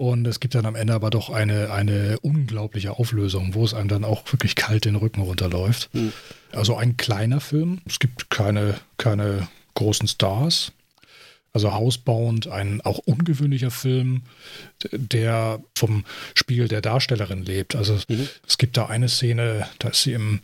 Und 0.00 0.26
es 0.26 0.40
gibt 0.40 0.54
dann 0.54 0.64
am 0.64 0.76
Ende 0.76 0.94
aber 0.94 1.10
doch 1.10 1.28
eine, 1.28 1.70
eine 1.72 2.18
unglaubliche 2.20 2.92
Auflösung, 2.92 3.52
wo 3.52 3.66
es 3.66 3.74
einem 3.74 3.88
dann 3.88 4.02
auch 4.02 4.22
wirklich 4.32 4.54
kalt 4.56 4.86
den 4.86 4.96
Rücken 4.96 5.20
runterläuft. 5.20 5.90
Mhm. 5.92 6.14
Also 6.52 6.74
ein 6.74 6.96
kleiner 6.96 7.38
Film. 7.38 7.82
Es 7.84 7.98
gibt 7.98 8.30
keine, 8.30 8.76
keine 8.96 9.46
großen 9.74 10.08
Stars. 10.08 10.72
Also 11.52 11.74
hausbauend, 11.74 12.46
ein 12.46 12.80
auch 12.80 12.96
ungewöhnlicher 12.96 13.70
Film, 13.70 14.22
der 14.90 15.62
vom 15.76 16.06
Spiel 16.34 16.66
der 16.66 16.80
Darstellerin 16.80 17.44
lebt. 17.44 17.76
Also 17.76 17.98
mhm. 18.08 18.26
es 18.48 18.56
gibt 18.56 18.78
da 18.78 18.86
eine 18.86 19.10
Szene, 19.10 19.68
da 19.80 19.88
ist 19.88 20.04
sie 20.04 20.14
im 20.14 20.40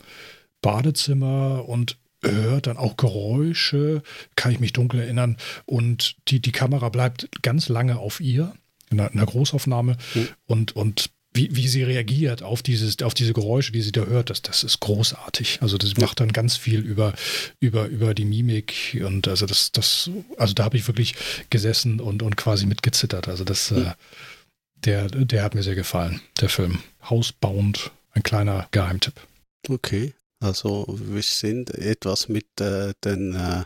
Badezimmer 0.61 1.67
und 1.67 1.97
hört 2.21 2.67
dann 2.67 2.77
auch 2.77 2.95
Geräusche, 2.95 4.03
kann 4.35 4.51
ich 4.51 4.59
mich 4.59 4.73
dunkel 4.73 4.99
erinnern. 4.99 5.35
Und 5.65 6.15
die, 6.27 6.41
die 6.41 6.51
Kamera 6.51 6.89
bleibt 6.89 7.27
ganz 7.41 7.69
lange 7.69 7.97
auf 7.97 8.19
ihr, 8.19 8.53
in 8.89 8.99
einer, 8.99 9.11
in 9.11 9.19
einer 9.19 9.27
Großaufnahme, 9.27 9.97
mhm. 10.13 10.27
und, 10.45 10.75
und 10.75 11.09
wie, 11.33 11.55
wie 11.55 11.67
sie 11.67 11.83
reagiert 11.83 12.41
auf, 12.41 12.63
dieses, 12.63 13.01
auf 13.03 13.13
diese 13.13 13.33
Geräusche, 13.33 13.71
die 13.71 13.81
sie 13.81 13.91
da 13.91 14.05
hört, 14.05 14.29
das, 14.29 14.41
das 14.41 14.63
ist 14.63 14.79
großartig. 14.79 15.59
Also 15.61 15.77
das 15.77 15.95
macht 15.97 16.19
dann 16.19 16.33
ganz 16.33 16.57
viel 16.57 16.79
über, 16.79 17.13
über, 17.59 17.85
über 17.85 18.13
die 18.13 18.25
Mimik 18.25 18.99
und 19.05 19.27
also 19.27 19.45
das, 19.45 19.71
das, 19.71 20.09
also 20.37 20.53
da 20.53 20.63
habe 20.63 20.77
ich 20.77 20.87
wirklich 20.87 21.15
gesessen 21.49 21.99
und, 21.99 22.23
und 22.23 22.35
quasi 22.37 22.65
mitgezittert. 22.65 23.27
Also 23.27 23.43
das, 23.43 23.71
mhm. 23.71 23.85
äh, 23.85 23.93
der, 24.75 25.07
der 25.09 25.43
hat 25.43 25.55
mir 25.55 25.63
sehr 25.63 25.75
gefallen, 25.75 26.21
der 26.41 26.49
Film. 26.49 26.79
Hausbauend, 27.07 27.91
ein 28.11 28.23
kleiner 28.23 28.67
Geheimtipp. 28.71 29.15
Okay. 29.69 30.13
Also 30.39 30.85
wir 30.87 31.23
sind 31.23 31.71
etwas 31.71 32.29
mit 32.29 32.45
äh, 32.61 32.93
den, 33.03 33.33
äh, 33.35 33.63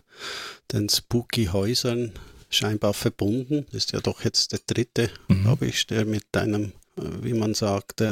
den 0.72 0.88
spooky 0.88 1.46
Häusern 1.48 2.14
scheinbar 2.52 2.94
verbunden. 2.94 3.66
Ist 3.72 3.92
ja 3.94 4.00
doch 4.00 4.24
jetzt 4.24 4.52
der 4.52 4.60
dritte, 4.66 5.10
mhm. 5.28 5.44
glaube 5.44 5.66
ich, 5.68 5.88
der 5.88 6.06
mit 6.06 6.26
einem, 6.34 6.74
äh, 6.98 7.02
wie 7.22 7.34
man 7.34 7.54
sagt, 7.54 8.04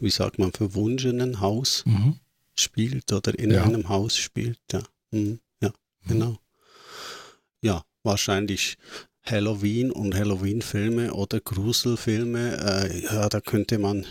wie 0.00 0.10
sagt 0.10 0.38
man, 0.38 0.52
verwunschenen 0.52 1.40
Haus 1.40 1.84
mhm. 1.86 2.16
spielt 2.56 3.12
oder 3.12 3.38
in 3.38 3.52
ja. 3.52 3.62
einem 3.62 3.88
Haus 3.88 4.16
spielt. 4.16 4.58
Ja, 4.72 4.82
mhm. 5.10 5.38
ja 5.62 5.68
mhm. 5.68 6.08
genau. 6.08 6.38
Ja, 7.62 7.84
wahrscheinlich 8.02 8.78
Halloween 9.24 9.90
und 9.90 10.14
Halloween-Filme 10.14 11.12
oder 11.12 11.40
Gruselfilme, 11.40 12.56
äh, 12.56 13.04
ja, 13.04 13.28
da 13.28 13.40
könnte 13.40 13.78
man 13.78 14.06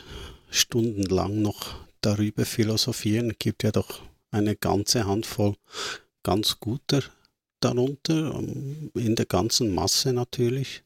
stundenlang 0.49 1.41
noch 1.41 1.75
darüber 2.01 2.45
philosophieren. 2.45 3.31
Es 3.31 3.39
gibt 3.39 3.63
ja 3.63 3.71
doch 3.71 4.01
eine 4.31 4.55
ganze 4.55 5.05
Handvoll 5.05 5.55
ganz 6.23 6.59
guter 6.59 7.01
darunter, 7.59 8.35
ähm, 8.35 8.91
in 8.95 9.15
der 9.15 9.25
ganzen 9.25 9.73
Masse 9.73 10.13
natürlich. 10.13 10.83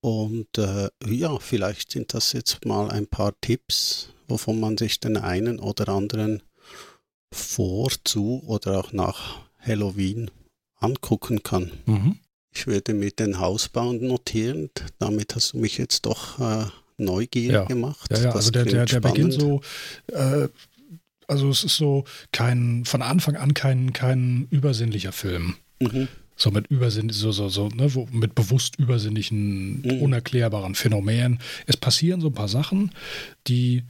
Und 0.00 0.58
äh, 0.58 0.90
ja, 1.06 1.38
vielleicht 1.38 1.92
sind 1.92 2.12
das 2.12 2.32
jetzt 2.32 2.64
mal 2.66 2.90
ein 2.90 3.06
paar 3.06 3.32
Tipps, 3.40 4.10
wovon 4.28 4.60
man 4.60 4.76
sich 4.76 5.00
den 5.00 5.16
einen 5.16 5.58
oder 5.58 5.88
anderen 5.88 6.42
vor, 7.32 7.88
zu 8.04 8.42
oder 8.46 8.80
auch 8.80 8.92
nach 8.92 9.38
Halloween 9.58 10.30
angucken 10.76 11.42
kann. 11.42 11.70
Mhm. 11.86 12.18
Ich 12.52 12.66
werde 12.66 12.94
mit 12.94 13.18
den 13.18 13.40
Hausbauen 13.40 14.06
notieren. 14.06 14.70
Damit 14.98 15.34
hast 15.34 15.54
du 15.54 15.58
mich 15.58 15.78
jetzt 15.78 16.06
doch 16.06 16.38
äh, 16.38 16.66
neugierig 16.98 17.52
ja. 17.52 17.64
gemacht. 17.64 18.10
Ja, 18.10 18.24
ja, 18.24 18.30
also 18.30 18.50
der, 18.50 18.64
der, 18.64 18.84
der 18.84 19.00
beginnt 19.00 19.32
so, 19.32 19.60
äh, 20.08 20.48
also 21.28 21.48
es 21.50 21.64
ist 21.64 21.76
so 21.76 22.04
kein, 22.32 22.84
von 22.84 23.02
Anfang 23.02 23.36
an 23.36 23.54
kein, 23.54 23.92
kein 23.92 24.46
übersinnlicher 24.50 25.12
Film. 25.12 25.56
Mhm. 25.80 26.08
So 26.36 26.50
mit 26.50 26.66
Übersinn, 26.66 27.10
so, 27.10 27.30
so, 27.30 27.48
so, 27.48 27.68
ne, 27.68 27.94
wo, 27.94 28.08
mit 28.10 28.34
bewusst 28.34 28.76
übersinnlichen, 28.76 29.82
mhm. 29.82 30.02
unerklärbaren 30.02 30.74
Phänomenen. 30.74 31.40
Es 31.66 31.76
passieren 31.76 32.20
so 32.20 32.28
ein 32.28 32.34
paar 32.34 32.48
Sachen, 32.48 32.90
die, 33.46 33.84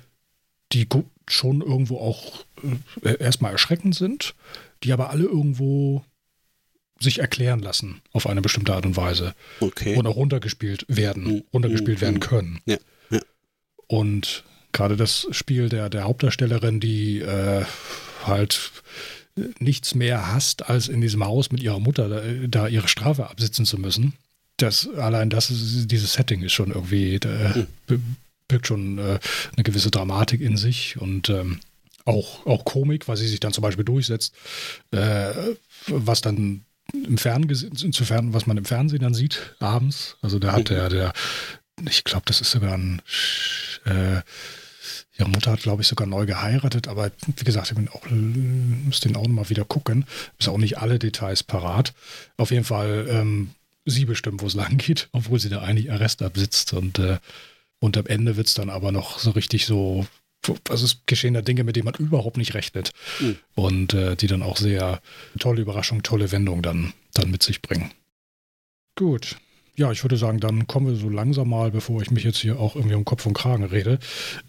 die 0.72 0.86
schon 1.26 1.62
irgendwo 1.62 1.98
auch 1.98 2.44
äh, 3.02 3.16
erstmal 3.18 3.52
erschreckend 3.52 3.94
sind, 3.94 4.34
die 4.82 4.92
aber 4.92 5.10
alle 5.10 5.24
irgendwo 5.24 6.04
sich 7.00 7.18
erklären 7.18 7.60
lassen 7.60 8.02
auf 8.12 8.26
eine 8.26 8.42
bestimmte 8.42 8.74
Art 8.74 8.86
und 8.86 8.96
Weise. 8.96 9.34
Okay. 9.60 9.96
Und 9.96 10.06
auch 10.06 10.16
runtergespielt 10.16 10.84
werden, 10.88 11.24
mhm. 11.24 11.44
runtergespielt 11.52 11.98
mhm. 11.98 12.02
werden 12.02 12.20
können. 12.20 12.60
Ja. 12.66 12.76
Und 13.86 14.44
gerade 14.74 14.96
das 14.96 15.26
Spiel 15.30 15.70
der, 15.70 15.88
der 15.88 16.04
Hauptdarstellerin, 16.04 16.80
die 16.80 17.20
äh, 17.20 17.64
halt 18.24 18.70
nichts 19.58 19.94
mehr 19.94 20.32
hasst, 20.32 20.68
als 20.68 20.88
in 20.88 21.00
diesem 21.00 21.24
Haus 21.24 21.50
mit 21.50 21.62
ihrer 21.62 21.80
Mutter 21.80 22.08
da, 22.08 22.20
da 22.46 22.68
ihre 22.68 22.88
Strafe 22.88 23.28
absitzen 23.30 23.64
zu 23.64 23.78
müssen. 23.78 24.14
Das, 24.58 24.88
allein 24.96 25.30
das, 25.30 25.50
ist, 25.50 25.90
dieses 25.90 26.12
Setting 26.12 26.42
ist 26.42 26.52
schon 26.52 26.70
irgendwie, 26.70 27.14
äh, 27.14 27.64
birgt 28.46 28.66
schon 28.66 28.98
äh, 28.98 29.18
eine 29.56 29.64
gewisse 29.64 29.90
Dramatik 29.90 30.40
in 30.40 30.56
sich 30.56 30.96
und 31.00 31.28
ähm, 31.30 31.60
auch, 32.04 32.46
auch 32.46 32.64
Komik, 32.64 33.08
weil 33.08 33.16
sie 33.16 33.26
sich 33.26 33.40
dann 33.40 33.52
zum 33.52 33.62
Beispiel 33.62 33.84
durchsetzt, 33.84 34.34
äh, 34.92 35.32
was 35.88 36.20
dann 36.20 36.64
im 36.92 37.18
Fernsehen, 37.18 37.72
insofern, 37.82 38.34
was 38.34 38.46
man 38.46 38.58
im 38.58 38.64
Fernsehen 38.64 39.02
dann 39.02 39.14
sieht, 39.14 39.56
abends. 39.58 40.16
Also 40.22 40.38
da 40.38 40.52
hat 40.52 40.70
mhm. 40.70 40.74
der, 40.74 40.88
der, 40.88 41.12
ich 41.88 42.04
glaube, 42.04 42.24
das 42.26 42.40
ist 42.40 42.52
sogar 42.52 42.74
ein 42.74 43.02
äh, 43.84 44.20
ihre 45.18 45.28
Mutter 45.28 45.52
hat, 45.52 45.62
glaube 45.62 45.82
ich, 45.82 45.88
sogar 45.88 46.06
neu 46.06 46.26
geheiratet, 46.26 46.88
aber 46.88 47.10
wie 47.26 47.44
gesagt, 47.44 47.70
ich 47.70 47.76
bin 47.76 47.88
auch, 47.88 48.02
müsste 48.10 49.08
den 49.08 49.16
auch 49.16 49.26
nochmal 49.26 49.50
wieder 49.50 49.64
gucken. 49.64 50.04
Ist 50.38 50.48
auch 50.48 50.58
nicht 50.58 50.78
alle 50.78 50.98
Details 50.98 51.42
parat. 51.42 51.94
Auf 52.36 52.50
jeden 52.50 52.64
Fall, 52.64 53.06
ähm, 53.08 53.50
sie 53.84 54.04
bestimmt, 54.04 54.42
wo 54.42 54.46
es 54.46 54.54
lang 54.54 54.76
geht, 54.76 55.08
obwohl 55.12 55.38
sie 55.38 55.48
da 55.48 55.62
eigentlich 55.62 55.90
Arrest 55.90 56.22
absitzt 56.22 56.72
und, 56.72 56.98
äh, 56.98 57.18
und 57.80 57.96
am 57.96 58.06
Ende 58.06 58.36
wird 58.36 58.46
es 58.46 58.54
dann 58.54 58.70
aber 58.70 58.92
noch 58.92 59.18
so 59.18 59.30
richtig 59.30 59.66
so, 59.66 60.06
also 60.68 60.84
es 60.84 60.98
geschehen 61.06 61.34
da 61.34 61.42
Dinge, 61.42 61.64
mit 61.64 61.76
denen 61.76 61.86
man 61.86 61.94
überhaupt 61.94 62.36
nicht 62.36 62.54
rechnet 62.54 62.92
mhm. 63.20 63.36
und 63.54 63.94
äh, 63.94 64.16
die 64.16 64.26
dann 64.26 64.42
auch 64.42 64.56
sehr 64.56 65.00
tolle 65.38 65.62
Überraschung, 65.62 66.02
tolle 66.02 66.32
Wendung 66.32 66.62
dann, 66.62 66.92
dann 67.12 67.30
mit 67.30 67.42
sich 67.42 67.62
bringen. 67.62 67.90
Gut, 68.96 69.36
ja, 69.76 69.90
ich 69.90 70.02
würde 70.04 70.16
sagen, 70.16 70.40
dann 70.40 70.66
kommen 70.66 70.86
wir 70.86 70.96
so 70.96 71.08
langsam 71.08 71.48
mal, 71.48 71.70
bevor 71.70 72.00
ich 72.02 72.10
mich 72.10 72.24
jetzt 72.24 72.38
hier 72.38 72.58
auch 72.58 72.76
irgendwie 72.76 72.94
um 72.94 73.04
Kopf 73.04 73.26
und 73.26 73.34
Kragen 73.34 73.64
rede, 73.64 73.98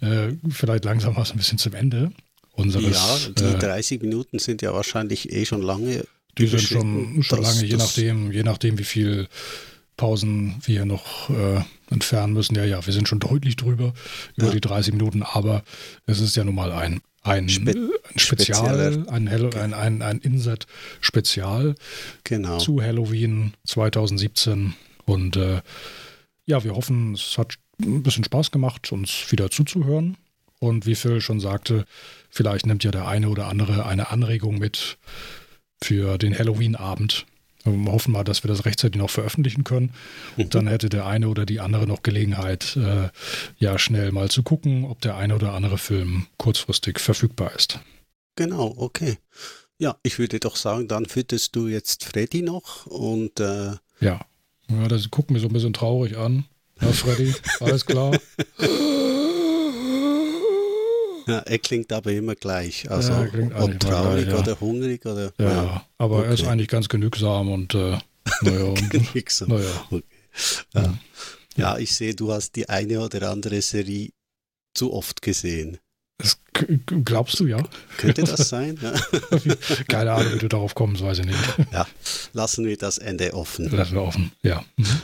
äh, 0.02 0.34
vielleicht 0.50 0.86
langsam 0.86 1.16
mal 1.16 1.26
so 1.26 1.34
ein 1.34 1.38
bisschen 1.38 1.58
zum 1.58 1.74
Ende 1.74 2.12
unseres. 2.54 2.94
Ja, 2.94 3.34
die 3.38 3.56
äh, 3.56 3.60
30 3.60 4.02
Minuten 4.02 4.40
sind 4.40 4.62
ja 4.62 4.74
wahrscheinlich 4.74 5.32
eh 5.32 5.46
schon 5.46 5.62
lange. 5.62 6.06
Die 6.38 6.48
sind 6.48 6.62
schon, 6.62 7.24
schon 7.24 7.42
das, 7.42 7.56
lange, 7.56 7.68
je 7.68 7.78
nachdem, 7.78 8.32
je 8.32 8.44
nachdem, 8.44 8.78
wie 8.78 8.84
viel 8.84 9.28
Pausen 9.98 10.56
wir 10.66 10.76
hier 10.76 10.86
noch 10.86 11.30
äh, 11.30 11.62
entfernen 11.90 12.34
müssen. 12.34 12.56
Ja, 12.56 12.66
ja, 12.66 12.86
wir 12.86 12.94
sind 12.94 13.08
schon 13.08 13.20
deutlich 13.20 13.56
drüber 13.56 13.94
über 14.36 14.48
ja. 14.48 14.54
die 14.54 14.62
30 14.62 14.94
Minuten, 14.94 15.24
aber 15.24 15.64
es 16.06 16.20
ist 16.20 16.36
ja 16.36 16.44
nun 16.44 16.56
mal 16.56 16.72
ein, 16.72 17.00
ein, 17.24 17.48
Spe 17.50 17.72
ein 17.72 18.20
Spezial, 18.20 19.06
ein, 19.08 19.28
ein, 19.30 19.74
ein, 19.74 20.02
ein 20.02 20.20
Inset-Spezial 20.20 21.76
genau. 22.24 22.58
zu 22.58 22.82
Halloween 22.82 23.54
2017. 23.66 24.76
Und 25.06 25.36
äh, 25.38 25.62
ja, 26.46 26.64
wir 26.64 26.76
hoffen, 26.76 27.14
es 27.14 27.38
hat 27.38 27.56
ein 27.82 28.04
bisschen 28.04 28.24
Spaß 28.24 28.52
gemacht, 28.52 28.92
uns 28.92 29.32
wieder 29.32 29.50
zuzuhören. 29.50 30.18
Und 30.60 30.86
wie 30.86 30.96
Phil 30.96 31.22
schon 31.22 31.40
sagte, 31.40 31.86
vielleicht 32.30 32.66
nimmt 32.66 32.84
ja 32.84 32.92
der 32.92 33.08
eine 33.08 33.30
oder 33.30 33.48
andere 33.48 33.86
eine 33.86 34.10
Anregung 34.10 34.58
mit 34.58 34.98
für 35.84 36.18
den 36.18 36.38
Halloween-Abend. 36.38 37.26
Wir 37.66 37.92
hoffen 37.92 38.12
mal, 38.12 38.24
dass 38.24 38.44
wir 38.44 38.48
das 38.48 38.66
rechtzeitig 38.66 39.00
noch 39.00 39.10
veröffentlichen 39.10 39.64
können. 39.64 39.92
Mhm. 40.38 40.50
Dann 40.50 40.68
hätte 40.68 40.88
der 40.90 41.08
eine 41.08 41.30
oder 41.30 41.46
die 41.46 41.60
andere 41.60 41.88
noch 41.88 42.04
Gelegenheit, 42.04 42.78
äh, 42.78 43.10
ja, 43.58 43.80
schnell 43.80 44.12
mal 44.12 44.30
zu 44.30 44.44
gucken, 44.44 44.86
ob 44.86 45.02
der 45.02 45.18
eine 45.18 45.36
oder 45.36 45.54
andere 45.54 45.78
Film 45.78 46.28
kurzfristig 46.38 47.00
verfügbar 47.00 47.54
ist. 47.56 47.80
Genau, 48.36 48.74
okay. 48.78 49.18
Ja, 49.78 49.98
ich 50.04 50.20
würde 50.20 50.40
doch 50.40 50.56
sagen, 50.56 50.88
dann 50.88 51.06
fütterst 51.06 51.56
du 51.56 51.68
jetzt 51.68 52.06
Freddy 52.06 52.44
noch 52.44 52.86
und 52.86 53.40
äh, 53.40 53.74
ja. 54.00 54.20
Ja, 54.70 54.88
das 54.88 55.10
guckt 55.12 55.32
mir 55.32 55.40
so 55.40 55.48
ein 55.48 55.54
bisschen 55.54 55.74
traurig 55.74 56.18
an. 56.18 56.46
Ja, 56.82 56.92
Freddy, 56.92 57.34
alles 57.60 57.86
klar. 57.86 58.18
Ja, 61.28 61.40
er 61.40 61.58
klingt 61.58 61.92
aber 61.92 62.12
immer 62.12 62.36
gleich. 62.36 62.90
Also 62.90 63.12
ja, 63.12 63.28
ob 63.56 63.80
traurig 63.80 64.26
gleich, 64.26 64.36
ja. 64.36 64.40
oder 64.40 64.60
hungrig 64.60 65.06
oder. 65.06 65.34
Ja, 65.40 65.64
ja. 65.64 65.86
aber 65.98 66.20
okay. 66.20 66.28
er 66.28 66.34
ist 66.34 66.46
eigentlich 66.46 66.68
ganz 66.68 66.88
genügsam 66.88 67.52
und 67.52 67.74
äh, 67.74 67.98
naja. 68.42 68.66
Und, 68.66 68.90
genügsam. 68.90 69.50
Naja. 69.50 69.86
Okay. 69.90 70.04
Ja. 70.74 70.98
ja, 71.56 71.78
ich 71.78 71.96
sehe, 71.96 72.14
du 72.14 72.32
hast 72.32 72.56
die 72.56 72.70
eine 72.70 73.00
oder 73.02 73.32
andere 73.32 73.62
Serie 73.62 74.10
zu 74.74 74.94
oft 74.94 75.22
gesehen. 75.22 75.80
Das 76.18 76.40
glaubst 77.04 77.40
du, 77.40 77.48
ja? 77.48 77.62
Könnte 77.98 78.24
das 78.24 78.50
sein? 78.50 78.78
Ja. 78.82 78.94
Keine 79.88 80.14
Ahnung, 80.14 80.34
wie 80.36 80.40
du 80.40 80.48
darauf 80.48 80.76
kommst, 80.76 81.04
weiß 81.04 81.20
ich 81.20 81.26
nicht. 81.26 81.40
Ja, 81.72 81.86
lassen 82.34 82.66
wir 82.66 82.78
das 82.78 82.98
Ende 82.98 83.34
offen. 83.34 83.70
Lassen 83.70 83.96
wir 83.96 84.04
offen, 84.04 84.32
ja. 84.42 84.64
Mhm. 84.78 85.02